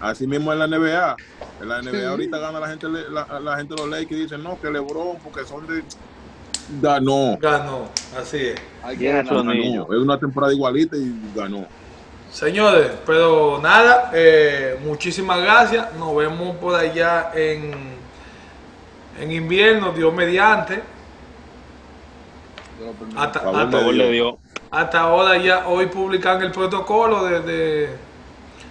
así 0.00 0.26
mismo 0.26 0.52
en 0.52 0.58
la 0.58 0.66
NBA. 0.66 1.16
En 1.60 1.68
la 1.68 1.82
NBA 1.82 2.08
ahorita 2.08 2.38
gana 2.38 2.60
la 2.60 2.68
gente, 2.68 2.88
la, 2.88 3.40
la 3.40 3.56
gente 3.56 3.74
de 3.74 3.80
los 3.80 3.90
Lakers 3.90 4.12
y 4.12 4.22
dicen 4.22 4.42
no, 4.42 4.58
que 4.60 4.70
LeBron, 4.70 5.18
porque 5.22 5.44
son 5.44 5.66
de 5.66 5.82
Ganó. 6.80 7.36
Ganó, 7.40 7.88
así 8.18 8.38
es. 8.38 8.60
Ganó. 8.98 9.52
Es 9.92 9.98
una 9.98 10.18
temporada 10.18 10.52
igualita 10.52 10.96
y 10.96 11.14
ganó. 11.34 11.66
Señores, 12.34 12.90
pero 13.06 13.60
nada, 13.62 14.10
eh, 14.12 14.76
muchísimas 14.82 15.40
gracias. 15.40 15.94
Nos 15.94 16.16
vemos 16.16 16.56
por 16.56 16.74
allá 16.74 17.30
en, 17.32 17.72
en 19.20 19.30
invierno, 19.30 19.92
Dios 19.92 20.12
mediante. 20.12 20.82
Hasta, 23.16 23.38
hasta, 24.72 25.00
ahora 25.00 25.36
ya, 25.38 25.68
hoy 25.68 25.86
publican 25.86 26.42
el 26.42 26.50
protocolo 26.50 27.22
de, 27.22 27.90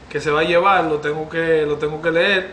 que 0.10 0.20
se 0.20 0.30
va 0.30 0.42
a 0.42 0.44
llevar, 0.44 0.84
lo 0.84 0.98
tengo 0.98 1.30
que, 1.30 1.66
lo 1.66 1.78
tengo 1.78 2.02
que 2.02 2.12
leer. 2.12 2.52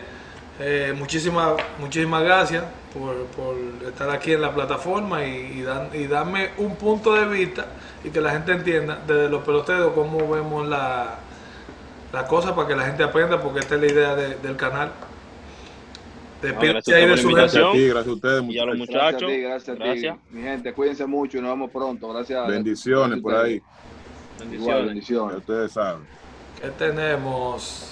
Eh, 0.61 0.93
muchísimas, 0.97 1.55
muchísimas 1.77 2.23
gracias 2.23 2.63
por, 2.93 3.15
estar 3.87 4.09
aquí 4.09 4.33
en 4.33 4.41
la 4.41 4.53
plataforma 4.53 5.25
y, 5.25 5.65
y, 5.93 6.07
darme 6.07 6.49
un 6.57 6.75
punto 6.75 7.13
de 7.13 7.25
vista 7.25 7.67
y 8.03 8.09
que 8.09 8.21
la 8.21 8.31
gente 8.31 8.51
entienda 8.51 9.01
desde 9.07 9.29
los 9.29 9.43
peloteros 9.43 9.93
cómo 9.93 10.29
vemos 10.29 10.67
la, 10.67 11.19
la 12.11 12.27
cosa 12.27 12.55
para 12.55 12.67
que 12.67 12.75
la 12.75 12.85
gente 12.85 13.03
aprenda, 13.03 13.41
porque 13.41 13.59
esta 13.59 13.75
es 13.75 13.81
la 13.81 13.87
idea 13.87 14.15
del 14.15 14.55
canal. 14.55 14.91
Despídete 16.41 16.95
ahí 16.95 17.07
de 17.07 17.17
su 17.17 17.29
gracias 17.29 17.63
a 17.63 17.71
ti, 17.71 17.87
gracias 17.87 18.07
a 18.07 18.11
ustedes, 18.11 18.43
y 18.49 18.59
a 18.59 18.65
los 18.65 18.77
muchachos. 18.77 19.31
Gracias 19.31 19.79
a 19.79 19.93
ti, 19.93 20.07
Mi 20.31 20.41
gente, 20.41 20.73
cuídense 20.73 21.05
mucho 21.05 21.37
y 21.37 21.41
nos 21.41 21.51
vemos 21.51 21.69
pronto. 21.69 22.11
Gracias. 22.11 22.47
Bendiciones 22.47 23.19
por 23.21 23.35
ahí. 23.35 23.61
Bendiciones. 24.39 24.85
bendiciones. 24.87 25.37
ustedes 25.37 25.71
saben. 25.71 26.01
¿Qué 26.59 26.69
tenemos? 26.69 27.90